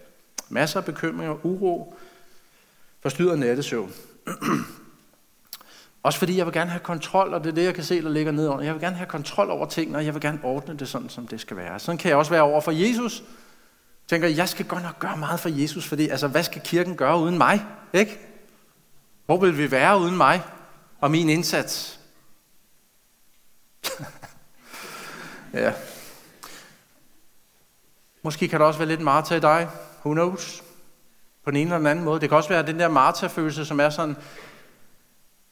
Masser 0.48 0.80
af 0.80 0.84
bekymringer, 0.84 1.46
uro, 1.46 1.94
forstyrret 3.00 3.38
nattesøvn. 3.38 3.92
Også 6.02 6.18
fordi 6.18 6.36
jeg 6.36 6.46
vil 6.46 6.54
gerne 6.54 6.70
have 6.70 6.80
kontrol, 6.80 7.34
og 7.34 7.44
det 7.44 7.50
er 7.50 7.54
det, 7.54 7.64
jeg 7.64 7.74
kan 7.74 7.84
se, 7.84 8.02
der 8.02 8.08
ligger 8.08 8.32
nedenunder. 8.32 8.64
Jeg 8.64 8.74
vil 8.74 8.82
gerne 8.82 8.96
have 8.96 9.06
kontrol 9.06 9.50
over 9.50 9.66
tingene, 9.66 9.98
og 9.98 10.04
jeg 10.04 10.14
vil 10.14 10.22
gerne 10.22 10.40
ordne 10.42 10.76
det 10.76 10.88
sådan, 10.88 11.08
som 11.08 11.26
det 11.26 11.40
skal 11.40 11.56
være. 11.56 11.78
Sådan 11.78 11.98
kan 11.98 12.08
jeg 12.08 12.16
også 12.18 12.30
være 12.30 12.42
over 12.42 12.60
for 12.60 12.70
Jesus. 12.70 13.20
Jeg 13.20 14.08
tænker, 14.08 14.28
jeg 14.28 14.48
skal 14.48 14.66
godt 14.66 14.82
nok 14.82 14.98
gøre 14.98 15.16
meget 15.16 15.40
for 15.40 15.48
Jesus, 15.48 15.86
fordi 15.86 16.08
altså, 16.08 16.28
hvad 16.28 16.42
skal 16.42 16.62
kirken 16.62 16.96
gøre 16.96 17.18
uden 17.18 17.38
mig? 17.38 17.64
Ikke? 17.92 18.18
Hvor 19.26 19.36
vil 19.36 19.58
vi 19.58 19.70
være 19.70 19.98
uden 20.00 20.16
mig 20.16 20.42
og 21.00 21.10
min 21.10 21.28
indsats? 21.28 21.97
ja. 25.54 25.72
Måske 28.22 28.48
kan 28.48 28.60
der 28.60 28.66
også 28.66 28.78
være 28.78 28.88
lidt 28.88 29.00
Martha 29.00 29.34
i 29.34 29.40
dig. 29.40 29.68
Who 30.04 30.12
knows? 30.12 30.62
På 31.44 31.50
den 31.50 31.56
ene 31.56 31.64
eller 31.64 31.78
den 31.78 31.86
anden 31.86 32.04
måde. 32.04 32.20
Det 32.20 32.28
kan 32.28 32.36
også 32.36 32.48
være 32.48 32.66
den 32.66 32.80
der 32.80 32.88
Martha-følelse, 32.88 33.64
som 33.64 33.80
er 33.80 33.90
sådan, 33.90 34.16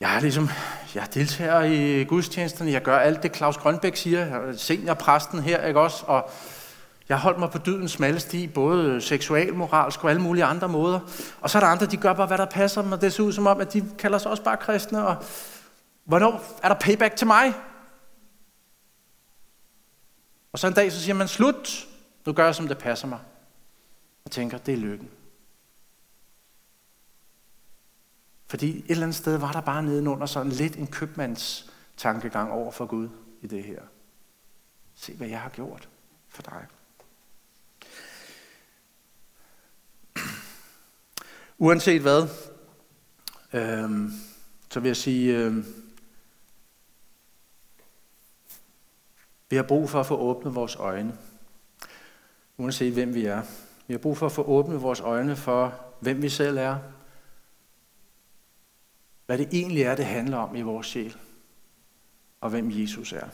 jeg 0.01 0.17
er 0.17 0.21
ligesom, 0.21 0.49
jeg 0.95 1.09
deltager 1.15 1.63
i 1.63 2.05
gudstjenesterne, 2.05 2.71
jeg 2.71 2.83
gør 2.83 2.99
alt 2.99 3.23
det, 3.23 3.37
Claus 3.37 3.57
Grønbæk 3.57 3.97
siger, 3.97 4.27
jeg 4.27 4.49
er 4.49 4.57
seniorpræsten 4.57 5.41
her, 5.41 5.67
ikke 5.67 5.81
også? 5.81 6.05
Og 6.07 6.31
jeg 7.09 7.19
holdt 7.19 7.39
mig 7.39 7.51
på 7.51 7.59
dydens 7.59 7.93
smalle 7.93 8.21
sti, 8.21 8.47
både 8.47 9.01
seksual, 9.01 9.55
moralsk 9.55 10.05
og 10.05 10.11
alle 10.11 10.23
mulige 10.23 10.45
andre 10.45 10.69
måder. 10.69 11.01
Og 11.41 11.51
så 11.51 11.59
er 11.59 11.61
der 11.61 11.69
andre, 11.69 11.87
de 11.87 11.97
gør 11.97 12.13
bare, 12.13 12.27
hvad 12.27 12.39
der 12.39 12.47
passer 12.47 12.83
dem, 12.83 12.93
og 12.93 13.01
det 13.01 13.13
ser 13.13 13.23
ud 13.23 13.33
som 13.33 13.47
om, 13.47 13.61
at 13.61 13.73
de 13.73 13.85
kalder 13.99 14.19
sig 14.19 14.31
også 14.31 14.43
bare 14.43 14.57
kristne. 14.57 15.07
Og 15.07 15.17
hvornår 16.05 16.45
er 16.63 16.69
der 16.69 16.75
payback 16.75 17.17
til 17.17 17.27
mig? 17.27 17.55
Og 20.57 20.61
så 20.61 20.67
en 20.67 20.75
dag, 20.75 20.93
så 20.93 21.03
siger 21.03 21.15
man, 21.15 21.29
slut, 21.29 21.89
nu 22.27 22.33
gør 22.33 22.45
jeg, 22.45 22.55
som 22.55 22.69
det 22.69 22.79
passer 22.79 23.07
mig. 23.07 23.21
Og 24.25 24.31
tænker, 24.31 24.59
det 24.59 24.75
er 24.75 24.79
lykken. 24.79 25.11
Fordi 28.47 28.79
et 28.79 28.85
eller 28.89 29.03
andet 29.03 29.17
sted 29.17 29.37
var 29.37 29.53
der 29.53 29.61
bare 29.61 29.83
nedenunder 29.83 30.27
sådan 30.27 30.53
lidt 30.53 30.77
en 30.77 30.87
købmands 30.87 31.73
tankegang 31.97 32.53
over 32.53 32.73
for 32.73 32.87
Gud 32.87 33.09
i 33.43 33.47
det 33.47 33.65
her. 33.65 33.83
Se, 34.95 35.15
hvad 35.15 35.29
jeg 35.29 35.41
har 35.41 35.51
gjort 35.51 35.89
for 36.29 36.43
dig. 36.43 36.67
Uanset 41.59 42.03
hvad, 42.03 42.29
øh, 43.53 44.11
så 44.71 44.81
vil 44.81 44.89
jeg 44.89 44.97
sige, 44.97 45.39
øh, 45.39 45.65
vi 49.51 49.57
har 49.57 49.63
brug 49.63 49.91
for 49.91 50.01
at 50.01 50.07
få 50.07 50.17
åbnet 50.17 50.55
vores 50.55 50.77
øjne. 50.77 51.19
Uanset 52.59 52.93
hvem 52.93 53.15
vi 53.15 53.25
er. 53.25 53.43
Vi 53.87 53.95
har 53.95 53.99
brug 53.99 54.17
for 54.17 54.27
at 54.27 54.33
få 54.33 54.43
åbnet 54.43 54.83
vores 54.83 55.01
øjne 55.01 55.37
for, 55.37 55.75
hvem 56.01 56.23
vi 56.23 56.29
selv 56.29 56.59
er. 56.59 56.79
Hvad 59.27 59.39
det 59.39 59.49
egentlig 59.53 59.83
er, 59.83 59.95
det 59.95 60.05
handler 60.05 60.37
om 60.37 60.57
i 60.57 60.63
vores 60.63 60.87
sjæl. 60.87 61.17
Og 62.41 62.51
hvem 62.51 62.71
Jesus 62.71 63.13
er. 63.13 63.27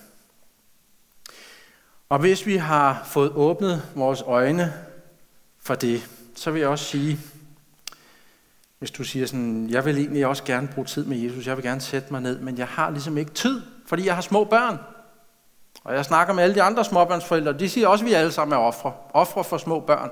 Og 2.08 2.18
hvis 2.18 2.46
vi 2.46 2.56
har 2.56 3.04
fået 3.04 3.32
åbnet 3.32 3.82
vores 3.94 4.22
øjne 4.22 4.72
for 5.58 5.74
det, 5.74 6.10
så 6.34 6.50
vil 6.50 6.60
jeg 6.60 6.68
også 6.68 6.84
sige, 6.84 7.18
hvis 8.78 8.90
du 8.90 9.04
siger 9.04 9.26
sådan, 9.26 9.70
jeg 9.70 9.84
vil 9.84 9.98
egentlig 9.98 10.26
også 10.26 10.44
gerne 10.44 10.68
bruge 10.68 10.86
tid 10.86 11.04
med 11.04 11.16
Jesus, 11.16 11.46
jeg 11.46 11.56
vil 11.56 11.64
gerne 11.64 11.80
sætte 11.80 12.08
mig 12.10 12.20
ned, 12.20 12.40
men 12.40 12.58
jeg 12.58 12.66
har 12.66 12.90
ligesom 12.90 13.18
ikke 13.18 13.30
tid, 13.30 13.62
fordi 13.86 14.06
jeg 14.06 14.14
har 14.14 14.22
små 14.22 14.44
børn. 14.44 14.78
Og 15.84 15.94
jeg 15.94 16.04
snakker 16.04 16.34
med 16.34 16.42
alle 16.42 16.54
de 16.54 16.62
andre 16.62 16.84
småbørnsforældre, 16.84 17.52
de 17.52 17.68
siger 17.68 17.88
også, 17.88 18.04
at 18.04 18.08
vi 18.08 18.14
alle 18.14 18.32
sammen 18.32 18.52
er 18.52 18.60
ofre. 18.62 18.92
Ofre 19.12 19.44
for 19.44 19.58
små 19.58 19.80
børn. 19.80 20.10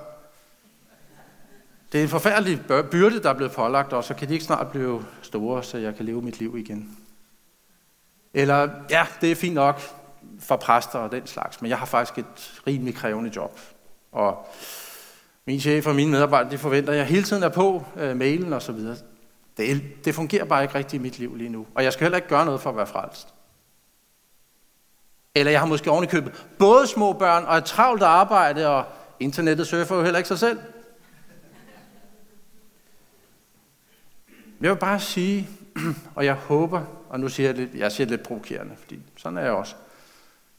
Det 1.92 1.98
er 1.98 2.02
en 2.02 2.08
forfærdelig 2.08 2.60
byrde, 2.90 3.22
der 3.22 3.30
er 3.30 3.34
blevet 3.34 3.52
pålagt, 3.52 3.92
og 3.92 4.04
så 4.04 4.14
kan 4.14 4.28
de 4.28 4.32
ikke 4.32 4.44
snart 4.44 4.68
blive 4.68 5.04
store, 5.22 5.62
så 5.62 5.78
jeg 5.78 5.96
kan 5.96 6.04
leve 6.04 6.22
mit 6.22 6.38
liv 6.38 6.56
igen. 6.58 6.98
Eller, 8.34 8.68
ja, 8.90 9.06
det 9.20 9.30
er 9.30 9.36
fint 9.36 9.54
nok 9.54 9.80
for 10.40 10.56
præster 10.56 10.98
og 10.98 11.12
den 11.12 11.26
slags, 11.26 11.62
men 11.62 11.68
jeg 11.68 11.78
har 11.78 11.86
faktisk 11.86 12.18
et 12.18 12.60
rimelig 12.66 12.94
krævende 12.94 13.30
job. 13.36 13.58
Og 14.12 14.46
min 15.46 15.60
chef 15.60 15.86
og 15.86 15.94
mine 15.94 16.10
medarbejdere, 16.10 16.50
de 16.52 16.58
forventer, 16.58 16.92
at 16.92 16.98
jeg 16.98 17.06
hele 17.06 17.22
tiden 17.22 17.42
er 17.42 17.48
på 17.48 17.84
øh, 17.96 18.16
mailen 18.16 18.52
og 18.52 18.62
så 18.62 18.72
videre. 18.72 18.96
Det, 19.56 19.82
det 20.04 20.14
fungerer 20.14 20.44
bare 20.44 20.62
ikke 20.62 20.74
rigtigt 20.74 21.00
i 21.00 21.02
mit 21.02 21.18
liv 21.18 21.36
lige 21.36 21.50
nu. 21.50 21.66
Og 21.74 21.84
jeg 21.84 21.92
skal 21.92 22.04
heller 22.04 22.16
ikke 22.16 22.28
gøre 22.28 22.44
noget 22.44 22.60
for 22.60 22.70
at 22.70 22.76
være 22.76 22.86
frelst. 22.86 23.34
Eller 25.34 25.50
jeg 25.50 25.60
har 25.60 25.66
måske 25.66 25.90
ovenikøbet 25.90 26.46
både 26.58 26.86
små 26.86 27.12
børn 27.12 27.44
og 27.44 27.58
et 27.58 27.64
travlt 27.64 28.02
arbejde, 28.02 28.68
og 28.68 28.84
internettet 29.20 29.66
surfer 29.66 29.96
jo 29.96 30.02
heller 30.02 30.18
ikke 30.18 30.28
sig 30.28 30.38
selv. 30.38 30.58
Jeg 34.60 34.70
vil 34.70 34.76
bare 34.76 35.00
sige, 35.00 35.48
og 36.16 36.24
jeg 36.24 36.34
håber, 36.34 36.82
og 37.08 37.20
nu 37.20 37.28
siger 37.28 37.48
jeg 37.48 37.56
lidt, 37.56 37.74
jeg 37.74 37.92
siger 37.92 38.06
lidt 38.06 38.22
provokerende, 38.22 38.76
fordi 38.76 39.00
sådan 39.16 39.38
er 39.38 39.42
jeg 39.42 39.52
også. 39.52 39.74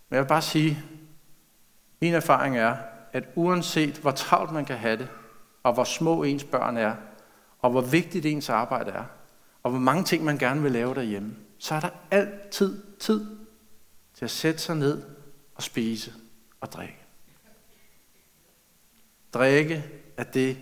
Men 0.10 0.15
jeg 0.15 0.23
vil 0.23 0.29
bare 0.29 0.41
sige, 0.41 0.79
min 2.01 2.13
erfaring 2.13 2.57
er, 2.57 2.75
at 3.13 3.23
uanset 3.36 3.97
hvor 3.97 4.12
travlt 4.12 4.51
man 4.51 4.65
kan 4.65 4.77
have 4.77 4.97
det, 4.97 5.07
og 5.63 5.73
hvor 5.73 5.84
små 5.84 6.23
ens 6.23 6.43
børn 6.43 6.77
er, 6.77 6.93
og 7.60 7.71
hvor 7.71 7.81
vigtigt 7.81 8.25
ens 8.25 8.49
arbejde 8.49 8.91
er, 8.91 9.03
og 9.63 9.71
hvor 9.71 9.79
mange 9.79 10.03
ting 10.03 10.23
man 10.23 10.38
gerne 10.38 10.62
vil 10.62 10.71
lave 10.71 10.95
derhjemme, 10.95 11.36
så 11.57 11.75
er 11.75 11.79
der 11.79 11.89
altid 12.12 12.84
tid 12.99 13.40
til 14.21 14.25
at 14.25 14.31
sætte 14.31 14.60
sig 14.60 14.75
ned 14.75 15.01
og 15.55 15.63
spise 15.63 16.13
og 16.60 16.71
drikke. 16.71 16.97
Drikke 19.34 19.86
af 20.17 20.25
det, 20.25 20.57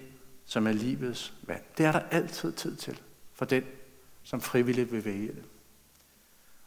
som 0.46 0.68
er 0.68 0.72
livets 0.72 1.34
vand. 1.44 1.62
Det 1.78 1.86
er 1.86 1.92
der 1.92 2.02
altid 2.12 2.52
tid 2.52 2.76
til 2.76 3.00
for 3.34 3.46
den, 3.46 3.64
som 4.24 4.42
frivilligt 4.42 4.92
vil 4.92 5.06
vælge 5.06 5.28
det. 5.28 5.44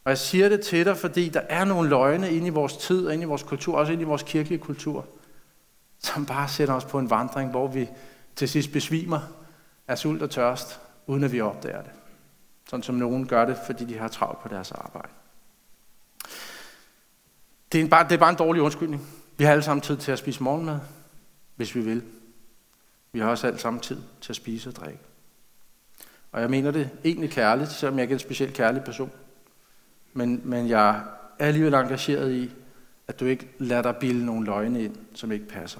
Og 0.03 0.09
jeg 0.09 0.17
siger 0.17 0.49
det 0.49 0.61
til 0.61 0.85
dig, 0.85 0.97
fordi 0.97 1.29
der 1.29 1.39
er 1.39 1.65
nogle 1.65 1.89
løgne 1.89 2.33
inde 2.33 2.47
i 2.47 2.49
vores 2.49 2.77
tid 2.77 3.07
og 3.07 3.13
inde 3.13 3.23
i 3.23 3.27
vores 3.27 3.43
kultur, 3.43 3.77
også 3.77 3.91
inde 3.91 4.03
i 4.03 4.07
vores 4.07 4.23
kirkelige 4.23 4.59
kultur, 4.59 5.07
som 5.99 6.25
bare 6.25 6.49
sætter 6.49 6.73
os 6.73 6.85
på 6.85 6.99
en 6.99 7.09
vandring, 7.09 7.51
hvor 7.51 7.67
vi 7.67 7.89
til 8.35 8.49
sidst 8.49 8.71
besvimer 8.71 9.19
af 9.87 9.97
sult 9.97 10.21
og 10.21 10.29
tørst, 10.29 10.79
uden 11.07 11.23
at 11.23 11.31
vi 11.31 11.41
opdager 11.41 11.81
det. 11.81 11.91
Sådan 12.69 12.83
som 12.83 12.95
nogen 12.95 13.27
gør 13.27 13.45
det, 13.45 13.57
fordi 13.65 13.85
de 13.85 13.97
har 13.97 14.07
travlt 14.07 14.41
på 14.41 14.47
deres 14.47 14.71
arbejde. 14.71 15.13
Det 17.73 17.81
er, 17.81 17.87
bare, 17.87 18.03
det 18.03 18.11
er 18.11 18.17
bare 18.17 18.29
en 18.29 18.35
dårlig 18.35 18.61
undskyldning. 18.61 19.07
Vi 19.37 19.43
har 19.43 19.51
alle 19.51 19.63
sammen 19.63 19.81
tid 19.81 19.97
til 19.97 20.11
at 20.11 20.19
spise 20.19 20.43
morgenmad, 20.43 20.79
hvis 21.55 21.75
vi 21.75 21.81
vil. 21.81 22.03
Vi 23.11 23.19
har 23.19 23.29
også 23.29 23.47
alle 23.47 23.59
sammen 23.59 23.79
tid 23.79 24.01
til 24.21 24.31
at 24.31 24.35
spise 24.35 24.69
og 24.69 24.75
drikke. 24.75 24.99
Og 26.31 26.41
jeg 26.41 26.49
mener 26.49 26.71
det 26.71 26.89
egentlig 27.05 27.31
kærligt, 27.31 27.71
selvom 27.71 27.97
jeg 27.97 28.03
ikke 28.03 28.11
er 28.11 28.15
en 28.15 28.19
specielt 28.19 28.53
kærlig 28.53 28.83
person. 28.83 29.11
Men, 30.13 30.41
men 30.43 30.69
jeg 30.69 30.89
er 31.39 31.45
alligevel 31.45 31.73
engageret 31.73 32.31
i, 32.31 32.51
at 33.07 33.19
du 33.19 33.25
ikke 33.25 33.47
lader 33.59 33.81
dig 33.81 33.95
bilde 33.95 34.25
nogle 34.25 34.45
løgne 34.45 34.83
ind, 34.83 34.95
som 35.13 35.31
ikke 35.31 35.47
passer. 35.47 35.79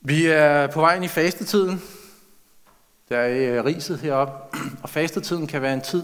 Vi 0.00 0.26
er 0.26 0.66
på 0.66 0.80
vej 0.80 0.94
ind 0.94 1.04
i 1.04 1.08
fastetiden. 1.08 1.82
Der 3.08 3.18
er 3.18 3.58
øh, 3.58 3.64
riset 3.64 3.98
heroppe, 3.98 4.58
og 4.82 4.88
fastetiden 4.88 5.46
kan 5.46 5.62
være 5.62 5.74
en 5.74 5.80
tid 5.80 6.02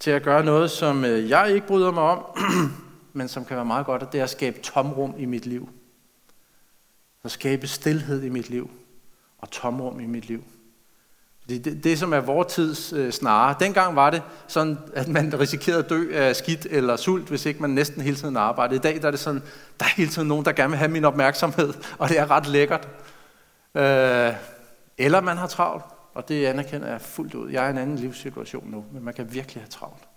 til 0.00 0.10
at 0.10 0.22
gøre 0.22 0.44
noget, 0.44 0.70
som 0.70 1.04
øh, 1.04 1.30
jeg 1.30 1.50
ikke 1.54 1.66
bryder 1.66 1.90
mig 1.90 2.02
om, 2.02 2.24
men 3.12 3.28
som 3.28 3.44
kan 3.44 3.56
være 3.56 3.64
meget 3.64 3.86
godt, 3.86 4.02
og 4.02 4.12
det 4.12 4.20
er 4.20 4.24
at 4.24 4.30
skabe 4.30 4.60
tomrum 4.62 5.14
i 5.18 5.24
mit 5.24 5.46
liv. 5.46 5.68
At 7.24 7.30
skabe 7.30 7.66
stillhed 7.66 8.22
i 8.22 8.28
mit 8.28 8.50
liv, 8.50 8.70
og 9.38 9.50
tomrum 9.50 10.00
i 10.00 10.06
mit 10.06 10.28
liv. 10.28 10.44
Det, 11.48 11.64
det, 11.64 11.84
det 11.84 11.98
som 11.98 12.12
er 12.12 12.20
vores 12.20 12.54
tids 12.54 12.92
øh, 12.92 13.12
snare. 13.12 13.54
Dengang 13.60 13.96
var 13.96 14.10
det 14.10 14.22
sådan, 14.46 14.78
at 14.94 15.08
man 15.08 15.40
risikerede 15.40 15.84
at 15.84 15.90
dø 15.90 16.10
af 16.14 16.36
skidt 16.36 16.66
eller 16.70 16.96
sult, 16.96 17.28
hvis 17.28 17.46
ikke 17.46 17.60
man 17.60 17.70
næsten 17.70 18.02
hele 18.02 18.16
tiden 18.16 18.36
arbejdede. 18.36 18.76
I 18.76 18.80
dag 18.80 19.02
der 19.02 19.06
er 19.06 19.10
det 19.10 19.20
sådan, 19.20 19.42
der 19.80 19.86
er 19.86 19.90
hele 19.96 20.10
tiden 20.10 20.28
nogen, 20.28 20.44
der 20.44 20.52
gerne 20.52 20.70
vil 20.70 20.78
have 20.78 20.90
min 20.90 21.04
opmærksomhed, 21.04 21.74
og 21.98 22.08
det 22.08 22.18
er 22.18 22.30
ret 22.30 22.46
lækkert. 22.46 22.88
Øh, 23.74 24.32
eller 24.98 25.20
man 25.20 25.36
har 25.36 25.46
travlt, 25.46 25.84
og 26.14 26.28
det 26.28 26.46
anerkender 26.46 26.88
jeg 26.88 27.00
fuldt 27.00 27.34
ud. 27.34 27.50
Jeg 27.50 27.64
er 27.64 27.68
i 27.68 27.70
en 27.70 27.78
anden 27.78 27.96
livssituation 27.96 28.70
nu, 28.70 28.84
men 28.92 29.04
man 29.04 29.14
kan 29.14 29.32
virkelig 29.32 29.62
have 29.62 29.68
travlt. 29.68 30.08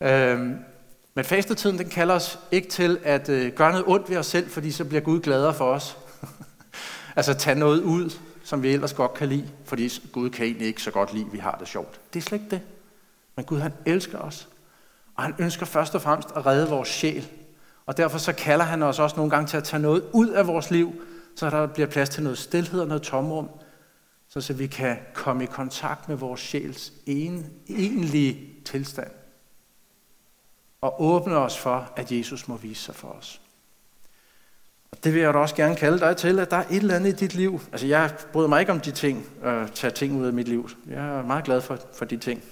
Øhm, 0.00 0.58
men 1.14 1.24
fastetiden, 1.24 1.78
den 1.78 1.88
kalder 1.88 2.14
os 2.14 2.38
ikke 2.50 2.68
til 2.68 2.98
at 3.02 3.28
øh, 3.28 3.52
gøre 3.52 3.70
noget 3.70 3.86
ondt 3.86 4.10
ved 4.10 4.16
os 4.16 4.26
selv, 4.26 4.50
fordi 4.50 4.70
så 4.70 4.84
bliver 4.84 5.00
Gud 5.00 5.20
gladere 5.20 5.54
for 5.54 5.64
os. 5.64 5.96
altså 7.16 7.34
tage 7.34 7.58
noget 7.58 7.82
ud, 7.82 8.10
som 8.44 8.62
vi 8.62 8.72
ellers 8.72 8.92
godt 8.92 9.14
kan 9.14 9.28
lide, 9.28 9.48
fordi 9.64 9.90
Gud 10.12 10.30
kan 10.30 10.46
egentlig 10.46 10.66
ikke 10.66 10.82
så 10.82 10.90
godt 10.90 11.12
lide, 11.12 11.26
at 11.26 11.32
vi 11.32 11.38
har 11.38 11.56
det 11.60 11.68
sjovt. 11.68 12.00
Det 12.12 12.18
er 12.18 12.22
slet 12.22 12.38
ikke 12.40 12.50
det. 12.50 12.60
Men 13.36 13.44
Gud, 13.44 13.58
han 13.58 13.72
elsker 13.86 14.18
os. 14.18 14.48
Og 15.16 15.22
han 15.22 15.34
ønsker 15.38 15.66
først 15.66 15.94
og 15.94 16.02
fremmest 16.02 16.28
at 16.36 16.46
redde 16.46 16.68
vores 16.68 16.88
sjæl. 16.88 17.28
Og 17.86 17.96
derfor 17.96 18.18
så 18.18 18.32
kalder 18.32 18.64
han 18.64 18.82
os 18.82 18.98
også 18.98 19.16
nogle 19.16 19.30
gange 19.30 19.46
til 19.46 19.56
at 19.56 19.64
tage 19.64 19.82
noget 19.82 20.04
ud 20.12 20.28
af 20.28 20.46
vores 20.46 20.70
liv, 20.70 21.02
så 21.36 21.50
der 21.50 21.66
bliver 21.66 21.86
plads 21.86 22.08
til 22.08 22.22
noget 22.22 22.38
stillhed 22.38 22.80
og 22.80 22.86
noget 22.86 23.02
tomrum, 23.02 23.48
så 24.28 24.40
så 24.40 24.52
vi 24.52 24.66
kan 24.66 24.96
komme 25.14 25.44
i 25.44 25.46
kontakt 25.46 26.08
med 26.08 26.16
vores 26.16 26.40
sjæls 26.40 26.92
en, 27.06 27.46
egentlige 27.68 28.54
tilstand. 28.64 29.10
Og 30.80 31.02
åbne 31.02 31.36
os 31.36 31.58
for, 31.58 31.92
at 31.96 32.12
Jesus 32.12 32.48
må 32.48 32.56
vise 32.56 32.82
sig 32.82 32.94
for 32.94 33.08
os. 33.08 33.40
Og 34.92 35.04
det 35.04 35.14
vil 35.14 35.22
jeg 35.22 35.34
da 35.34 35.38
også 35.38 35.54
gerne 35.54 35.76
kalde 35.76 35.98
dig 35.98 36.16
til, 36.16 36.38
at 36.38 36.50
der 36.50 36.56
er 36.56 36.64
et 36.70 36.76
eller 36.76 36.96
andet 36.96 37.12
i 37.12 37.16
dit 37.16 37.34
liv. 37.34 37.60
Altså 37.72 37.86
jeg 37.86 38.16
bryder 38.32 38.48
mig 38.48 38.60
ikke 38.60 38.72
om 38.72 38.80
de 38.80 38.90
ting, 38.90 39.26
at 39.42 39.72
tage 39.72 39.90
ting 39.90 40.20
ud 40.20 40.26
af 40.26 40.32
mit 40.32 40.48
liv. 40.48 40.70
Jeg 40.86 41.18
er 41.18 41.22
meget 41.22 41.44
glad 41.44 41.60
for, 41.60 41.78
for 41.94 42.04
de 42.04 42.16
ting. 42.16 42.42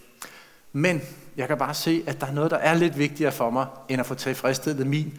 Men 0.72 1.00
jeg 1.36 1.48
kan 1.48 1.58
bare 1.58 1.74
se, 1.74 2.04
at 2.06 2.20
der 2.20 2.26
er 2.26 2.32
noget, 2.32 2.50
der 2.50 2.56
er 2.56 2.74
lidt 2.74 2.98
vigtigere 2.98 3.32
for 3.32 3.50
mig, 3.50 3.66
end 3.88 4.00
at 4.00 4.06
få 4.06 4.14
tilfredsstillet 4.14 4.86
min 4.86 5.18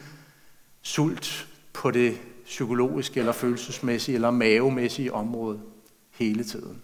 sult 0.82 1.48
på 1.74 1.91
det 1.91 2.17
psykologiske, 2.46 3.20
eller 3.20 3.32
følelsesmæssige, 3.32 4.15
eller 4.15 4.32
mavemæssige 4.32 5.13
område 5.13 5.60
hele 6.17 6.43
tiden. 6.43 6.82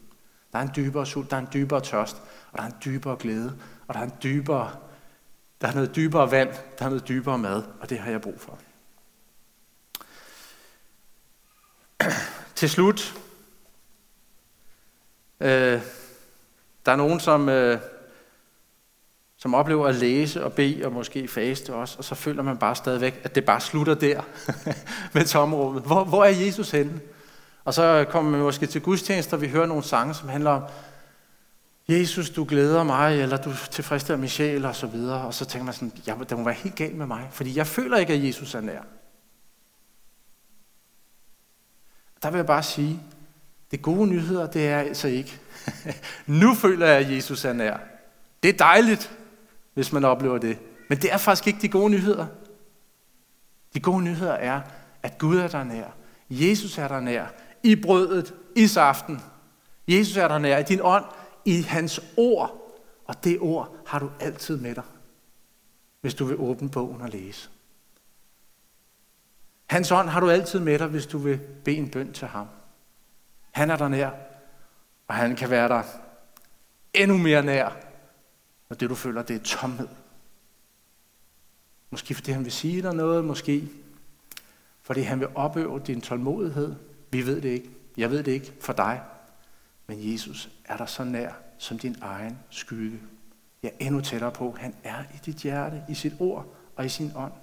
Der 0.51 0.59
er 0.59 0.63
en 0.63 0.71
dybere 0.75 1.05
sult, 1.05 1.31
der 1.31 1.37
er 1.37 1.41
en 1.41 1.47
dybere 1.53 1.81
tørst, 1.81 2.17
og 2.51 2.57
der 2.57 2.63
er 2.63 2.67
en 2.67 2.75
dybere 2.85 3.15
glæde, 3.19 3.57
og 3.87 3.93
der 3.93 3.99
er 3.99 4.03
en 4.03 4.13
dybere, 4.23 4.71
der 5.61 5.67
er 5.67 5.73
noget 5.73 5.95
dybere 5.95 6.31
vand, 6.31 6.49
der 6.79 6.85
er 6.85 6.89
noget 6.89 7.07
dybere 7.07 7.37
mad, 7.37 7.63
og 7.79 7.89
det 7.89 7.99
har 7.99 8.11
jeg 8.11 8.21
brug 8.21 8.39
for. 8.39 8.59
Til 12.55 12.69
slut, 12.69 13.13
øh, 15.39 15.81
der 16.85 16.91
er 16.91 16.95
nogen, 16.95 17.19
som, 17.19 17.49
øh, 17.49 17.79
som 19.37 19.53
oplever 19.53 19.87
at 19.87 19.95
læse 19.95 20.43
og 20.43 20.53
bede 20.53 20.85
og 20.85 20.91
måske 20.91 21.27
faste 21.27 21.73
også, 21.73 21.97
og 21.97 22.03
så 22.03 22.15
føler 22.15 22.43
man 22.43 22.57
bare 22.57 22.75
stadigvæk, 22.75 23.21
at 23.23 23.35
det 23.35 23.45
bare 23.45 23.61
slutter 23.61 23.93
der 23.93 24.21
med 25.13 25.25
tomrummet. 25.25 25.83
Hvor, 25.83 26.03
hvor 26.03 26.23
er 26.23 26.29
Jesus 26.29 26.71
henne? 26.71 27.01
Og 27.65 27.73
så 27.73 28.05
kommer 28.09 28.31
man 28.31 28.41
måske 28.41 28.65
til 28.65 28.81
gudstjenester, 28.81 29.37
og 29.37 29.41
vi 29.41 29.47
hører 29.47 29.65
nogle 29.65 29.83
sange, 29.83 30.13
som 30.13 30.29
handler 30.29 30.51
om, 30.51 30.63
Jesus, 31.87 32.29
du 32.29 32.43
glæder 32.43 32.83
mig, 32.83 33.21
eller 33.21 33.37
du 33.37 33.51
tilfredsstiller 33.71 34.19
min 34.19 34.29
sjæl, 34.29 34.65
og 34.65 34.75
så 34.75 34.87
videre. 34.87 35.21
Og 35.21 35.33
så 35.33 35.45
tænker 35.45 35.65
man 35.65 35.73
sådan, 35.73 35.91
ja, 36.07 36.15
det 36.29 36.37
må 36.37 36.43
være 36.43 36.53
helt 36.53 36.75
galt 36.75 36.95
med 36.95 37.05
mig, 37.05 37.27
fordi 37.31 37.57
jeg 37.57 37.67
føler 37.67 37.97
ikke, 37.97 38.13
at 38.13 38.23
Jesus 38.23 38.55
er 38.55 38.61
nær. 38.61 38.81
Der 42.23 42.31
vil 42.31 42.37
jeg 42.37 42.45
bare 42.45 42.63
sige, 42.63 42.99
det 43.71 43.81
gode 43.81 44.07
nyheder, 44.07 44.47
det 44.47 44.67
er 44.67 44.79
altså 44.79 45.07
ikke. 45.07 45.39
nu 46.41 46.53
føler 46.53 46.87
jeg, 46.87 47.05
at 47.05 47.11
Jesus 47.11 47.45
er 47.45 47.53
nær. 47.53 47.77
Det 48.43 48.49
er 48.49 48.57
dejligt, 48.57 49.11
hvis 49.73 49.91
man 49.91 50.05
oplever 50.05 50.37
det. 50.37 50.57
Men 50.89 50.97
det 50.97 51.13
er 51.13 51.17
faktisk 51.17 51.47
ikke 51.47 51.61
de 51.61 51.69
gode 51.69 51.89
nyheder. 51.89 52.27
De 53.73 53.79
gode 53.79 54.03
nyheder 54.03 54.33
er, 54.33 54.61
at 55.03 55.17
Gud 55.17 55.37
er 55.37 55.47
der 55.47 55.63
nær. 55.63 55.87
Jesus 56.29 56.77
er 56.77 56.87
der 56.87 56.99
nær. 56.99 57.25
I 57.63 57.75
brødet, 57.75 58.33
i 58.55 58.67
saften. 58.67 59.21
Jesus 59.87 60.17
er 60.17 60.27
der 60.27 60.37
nær. 60.37 60.57
I 60.57 60.63
din 60.63 60.79
ånd, 60.81 61.05
i 61.45 61.61
hans 61.61 62.01
ord. 62.17 62.59
Og 63.05 63.23
det 63.23 63.39
ord 63.39 63.75
har 63.85 63.99
du 63.99 64.11
altid 64.19 64.57
med 64.57 64.75
dig, 64.75 64.83
hvis 66.01 66.13
du 66.13 66.25
vil 66.25 66.37
åbne 66.37 66.69
bogen 66.69 67.01
og 67.01 67.09
læse. 67.09 67.49
Hans 69.65 69.91
ånd 69.91 70.09
har 70.09 70.19
du 70.19 70.29
altid 70.29 70.59
med 70.59 70.79
dig, 70.79 70.87
hvis 70.87 71.05
du 71.05 71.17
vil 71.17 71.39
bede 71.65 71.77
en 71.77 71.89
bøn 71.89 72.13
til 72.13 72.27
ham. 72.27 72.47
Han 73.51 73.71
er 73.71 73.75
der 73.75 73.87
nær, 73.87 74.11
og 75.07 75.15
han 75.15 75.35
kan 75.35 75.49
være 75.49 75.67
der 75.67 75.83
endnu 76.93 77.17
mere 77.17 77.43
nær, 77.43 77.69
når 78.69 78.75
det 78.75 78.89
du 78.89 78.95
føler, 78.95 79.21
det 79.21 79.35
er 79.35 79.43
tomhed. 79.43 79.87
Måske 81.89 82.15
fordi 82.15 82.31
han 82.31 82.43
vil 82.43 82.51
sige 82.51 82.81
dig 82.81 82.95
noget, 82.95 83.25
måske 83.25 83.69
fordi 84.81 85.01
han 85.01 85.19
vil 85.19 85.27
opøve 85.35 85.81
din 85.87 86.01
tålmodighed. 86.01 86.75
Vi 87.13 87.25
ved 87.25 87.41
det 87.41 87.49
ikke. 87.49 87.69
Jeg 87.97 88.11
ved 88.11 88.23
det 88.23 88.31
ikke 88.31 88.53
for 88.59 88.73
dig. 88.73 89.01
Men 89.87 90.13
Jesus 90.13 90.49
er 90.65 90.77
der 90.77 90.85
så 90.85 91.03
nær 91.03 91.31
som 91.57 91.79
din 91.79 91.95
egen 92.01 92.39
skygge. 92.49 92.99
Jeg 93.63 93.71
er 93.79 93.85
endnu 93.85 94.01
tættere 94.01 94.31
på. 94.31 94.55
Han 94.59 94.75
er 94.83 95.03
i 95.03 95.17
dit 95.25 95.35
hjerte, 95.35 95.83
i 95.89 95.93
sit 95.93 96.13
ord 96.19 96.55
og 96.75 96.85
i 96.85 96.89
sin 96.89 97.11
ånd. 97.15 97.33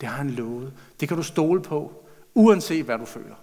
Det 0.00 0.08
har 0.08 0.16
han 0.16 0.30
lovet. 0.30 0.72
Det 1.00 1.08
kan 1.08 1.16
du 1.16 1.22
stole 1.22 1.62
på, 1.62 2.04
uanset 2.34 2.84
hvad 2.84 2.98
du 2.98 3.04
føler. 3.04 3.34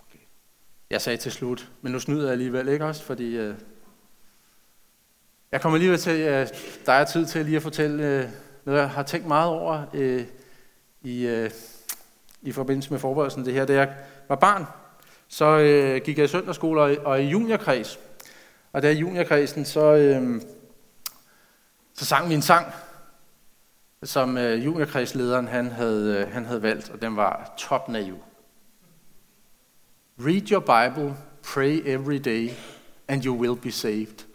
Okay. 0.00 0.24
Jeg 0.90 1.02
sagde 1.02 1.16
til 1.16 1.32
slut, 1.32 1.72
men 1.82 1.92
nu 1.92 2.00
snyder 2.00 2.22
jeg 2.22 2.32
alligevel 2.32 2.68
ikke 2.68 2.84
også, 2.84 3.04
fordi 3.04 3.36
øh, 3.36 3.58
jeg 5.52 5.60
kommer 5.60 5.76
alligevel 5.76 5.98
til, 5.98 6.10
at 6.10 6.50
øh, 6.50 6.58
der 6.86 6.92
er 6.92 7.04
tid 7.04 7.26
til 7.26 7.44
lige 7.44 7.56
at 7.56 7.62
fortælle 7.62 8.06
øh, 8.06 8.28
noget, 8.64 8.80
jeg 8.80 8.90
har 8.90 9.02
tænkt 9.02 9.26
meget 9.26 9.50
over 9.50 9.82
øh, 9.94 10.24
i, 11.02 11.26
øh, 11.26 11.50
i 12.42 12.52
forbindelse 12.52 12.90
med 12.90 12.98
forberedelsen 12.98 13.44
det 13.44 13.54
her. 13.54 13.64
Da 13.64 13.72
jeg 13.72 13.94
var 14.28 14.36
barn, 14.36 14.64
så 15.28 15.44
øh, 15.44 16.00
gik 16.04 16.18
jeg 16.18 16.24
i 16.24 16.28
søndagsskole 16.28 16.82
og, 16.82 16.96
og 17.04 17.22
i 17.22 17.26
juniorkreds. 17.26 17.98
Og 18.72 18.82
der 18.82 18.90
i 18.90 18.98
juniorkredsen, 18.98 19.64
så, 19.64 19.94
øh, 19.94 20.42
så 21.94 22.04
sang 22.04 22.28
vi 22.28 22.34
en 22.34 22.42
sang, 22.42 22.66
som 24.02 24.38
øh, 24.38 24.64
juniorkredslederen 24.64 25.48
han 25.48 25.70
havde, 25.70 26.16
øh, 26.16 26.32
han 26.32 26.44
havde 26.44 26.62
valgt, 26.62 26.90
og 26.90 27.02
den 27.02 27.16
var 27.16 27.54
top 27.58 27.88
naiv. 27.88 28.18
Read 30.20 30.50
your 30.50 30.60
Bible, 30.60 31.16
pray 31.42 31.82
every 31.84 32.18
day, 32.18 32.50
and 33.08 33.24
you 33.24 33.34
will 33.34 33.56
be 33.56 33.70
saved. 33.70 34.27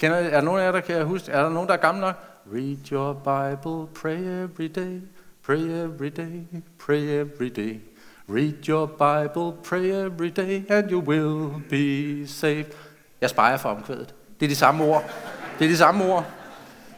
Kender, 0.00 0.16
er 0.16 0.30
der 0.30 0.40
nogen 0.40 0.60
af 0.60 0.64
jer, 0.64 0.72
der 0.72 0.80
kan 0.80 1.04
huske? 1.04 1.32
Er 1.32 1.42
der 1.42 1.50
nogen, 1.50 1.68
der 1.68 1.74
er 1.74 1.78
gamle 1.78 2.00
nok? 2.00 2.14
Read 2.54 2.92
your 2.92 3.12
Bible, 3.12 4.00
pray 4.02 4.44
every 4.44 4.68
day, 4.68 5.00
pray 5.46 5.84
every 5.84 6.08
day, 6.08 6.46
pray 6.78 7.00
every 7.00 7.48
day. 7.48 7.80
Read 8.28 8.68
your 8.68 8.86
Bible, 8.86 9.52
pray 9.68 10.06
every 10.06 10.28
day, 10.28 10.70
and 10.70 10.90
you 10.90 11.00
will 11.00 11.62
be 11.70 12.26
saved. 12.28 12.72
Jeg 13.20 13.30
sparer 13.30 13.56
for 13.56 13.68
omkvædet. 13.68 14.14
Det 14.40 14.46
er 14.46 14.50
de 14.50 14.56
samme 14.56 14.84
ord. 14.84 15.10
Det 15.58 15.64
er 15.64 15.68
de 15.68 15.76
samme 15.76 16.04
ord. 16.04 16.26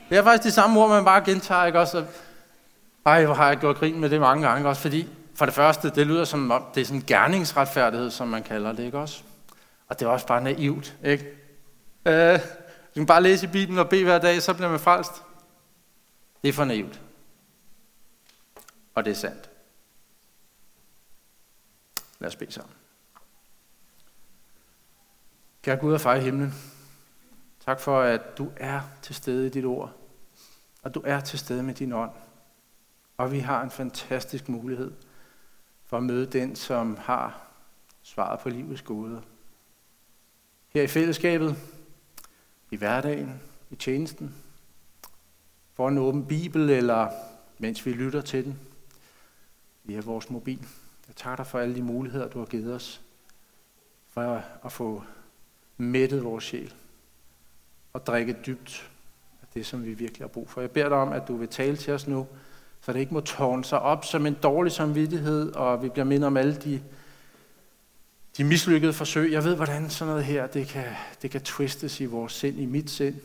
Det 0.08 0.18
er 0.18 0.22
faktisk 0.22 0.44
de 0.44 0.50
samme 0.50 0.80
ord, 0.80 0.88
man 0.88 1.04
bare 1.04 1.22
gentager, 1.24 1.64
ikke 1.64 1.80
også? 1.80 2.04
Ej, 3.06 3.24
hvor 3.24 3.34
har 3.34 3.48
jeg 3.48 3.56
gjort 3.56 3.76
grin 3.76 4.00
med 4.00 4.10
det 4.10 4.20
mange 4.20 4.48
gange 4.48 4.68
også, 4.68 4.82
fordi 4.82 5.08
for 5.34 5.44
det 5.44 5.54
første, 5.54 5.90
det 5.90 6.06
lyder 6.06 6.24
som 6.24 6.50
om, 6.50 6.64
det 6.74 6.80
er 6.80 6.84
sådan 6.84 6.98
en 7.00 7.04
gerningsretfærdighed, 7.06 8.10
som 8.10 8.28
man 8.28 8.42
kalder 8.42 8.72
det, 8.72 8.84
ikke 8.84 8.98
også? 8.98 9.22
Og 9.88 10.00
det 10.00 10.06
er 10.06 10.10
også 10.10 10.26
bare 10.26 10.42
naivt, 10.42 10.96
ikke? 11.04 11.24
Øh, 12.06 12.38
du 12.94 13.00
kan 13.00 13.06
bare 13.06 13.22
læse 13.22 13.46
i 13.46 13.50
Bibelen 13.50 13.78
og 13.78 13.88
bede 13.88 14.04
hver 14.04 14.18
dag, 14.18 14.42
så 14.42 14.54
bliver 14.54 14.70
man 14.70 14.80
frelst. 14.80 15.12
Det 16.42 16.48
er 16.48 16.52
for 16.52 16.64
naivt. 16.64 17.02
Og 18.94 19.04
det 19.04 19.10
er 19.10 19.14
sandt. 19.14 19.50
Lad 22.18 22.28
os 22.28 22.36
bede 22.36 22.52
sammen. 22.52 22.74
Kære 25.62 25.76
Gud 25.76 25.94
og 25.94 26.00
far 26.00 26.14
i 26.14 26.20
himlen, 26.20 26.54
tak 27.64 27.80
for, 27.80 28.00
at 28.00 28.38
du 28.38 28.52
er 28.56 28.80
til 29.02 29.14
stede 29.14 29.46
i 29.46 29.50
dit 29.50 29.64
ord, 29.64 29.92
og 30.82 30.94
du 30.94 31.02
er 31.04 31.20
til 31.20 31.38
stede 31.38 31.62
med 31.62 31.74
din 31.74 31.92
ånd. 31.92 32.10
Og 33.16 33.32
vi 33.32 33.38
har 33.38 33.62
en 33.62 33.70
fantastisk 33.70 34.48
mulighed 34.48 34.92
for 35.84 35.96
at 35.96 36.02
møde 36.02 36.26
den, 36.26 36.56
som 36.56 36.96
har 36.96 37.46
svaret 38.02 38.40
på 38.40 38.48
livets 38.48 38.82
gode. 38.82 39.22
Her 40.68 40.82
i 40.82 40.86
fællesskabet, 40.86 41.56
i 42.72 42.76
hverdagen, 42.76 43.40
i 43.70 43.76
tjenesten, 43.76 44.34
for 45.74 45.88
en 45.88 45.98
åben 45.98 46.26
bibel, 46.26 46.70
eller 46.70 47.08
mens 47.58 47.86
vi 47.86 47.92
lytter 47.92 48.20
til 48.20 48.44
den. 48.44 48.58
via 49.84 50.00
vores 50.00 50.30
mobil. 50.30 50.58
Jeg 51.08 51.16
takker 51.16 51.36
dig 51.36 51.46
for 51.46 51.58
alle 51.58 51.74
de 51.74 51.82
muligheder, 51.82 52.28
du 52.28 52.38
har 52.38 52.46
givet 52.46 52.74
os, 52.74 53.00
for 54.08 54.44
at 54.64 54.72
få 54.72 55.02
mættet 55.76 56.24
vores 56.24 56.44
sjæl 56.44 56.74
og 57.92 58.06
drikke 58.06 58.36
dybt 58.46 58.90
af 59.42 59.46
det, 59.54 59.66
som 59.66 59.84
vi 59.84 59.94
virkelig 59.94 60.22
har 60.22 60.28
brug 60.28 60.50
for. 60.50 60.60
Jeg 60.60 60.70
beder 60.70 60.88
dig 60.88 60.98
om, 60.98 61.12
at 61.12 61.28
du 61.28 61.36
vil 61.36 61.48
tale 61.48 61.76
til 61.76 61.94
os 61.94 62.06
nu, 62.06 62.26
så 62.80 62.92
det 62.92 63.00
ikke 63.00 63.14
må 63.14 63.20
tårne 63.20 63.64
sig 63.64 63.80
op 63.80 64.04
som 64.04 64.26
en 64.26 64.36
dårlig 64.42 64.72
samvittighed, 64.72 65.52
og 65.52 65.82
vi 65.82 65.88
bliver 65.88 66.04
mindet 66.04 66.26
om 66.26 66.36
alle 66.36 66.56
de, 66.56 66.82
de 68.36 68.44
mislykkede 68.44 68.92
forsøg. 68.92 69.32
Jeg 69.32 69.44
ved, 69.44 69.56
hvordan 69.56 69.90
sådan 69.90 70.10
noget 70.10 70.24
her, 70.24 70.46
det 70.46 70.68
kan, 70.68 70.94
det 71.22 71.30
kan 71.30 71.40
twistes 71.40 72.00
i 72.00 72.04
vores 72.04 72.32
sind, 72.32 72.58
i 72.58 72.66
mit 72.66 72.90
sind, 72.90 73.20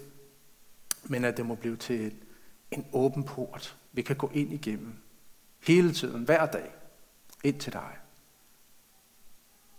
men 1.04 1.26
at 1.26 1.38
det 1.38 1.46
må 1.46 1.56
blive 1.56 1.76
til 1.76 2.14
en, 2.72 2.86
åben 2.94 3.24
port, 3.24 3.78
vi 3.92 4.02
kan 4.02 4.16
gå 4.16 4.32
ind 4.34 4.54
igennem 4.54 4.94
hele 5.60 5.94
tiden, 5.94 6.24
hver 6.24 6.46
dag, 6.46 6.74
ind 7.44 7.60
til 7.60 7.74
dig. 7.74 7.98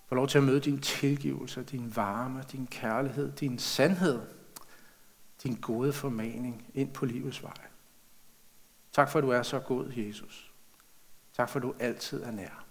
Få 0.09 0.15
lov 0.15 0.29
til 0.29 0.39
at 0.39 0.45
møde 0.45 0.61
din 0.61 0.81
tilgivelse, 0.81 1.63
din 1.63 1.97
varme, 1.97 2.45
din 2.53 2.67
kærlighed, 2.67 3.33
din 3.33 3.59
sandhed, 3.59 4.21
din 5.43 5.55
gode 5.61 5.93
formaning 5.93 6.71
ind 6.75 6.93
på 6.93 7.07
livets 7.07 7.43
vej. 7.43 7.61
Tak 8.93 9.11
for, 9.11 9.19
at 9.19 9.23
du 9.23 9.31
er 9.31 9.43
så 9.43 9.59
god, 9.59 9.93
Jesus. 9.93 10.53
Tak 11.37 11.49
for, 11.49 11.59
at 11.59 11.63
du 11.63 11.75
altid 11.79 12.23
er 12.23 12.31
nær. 12.31 12.68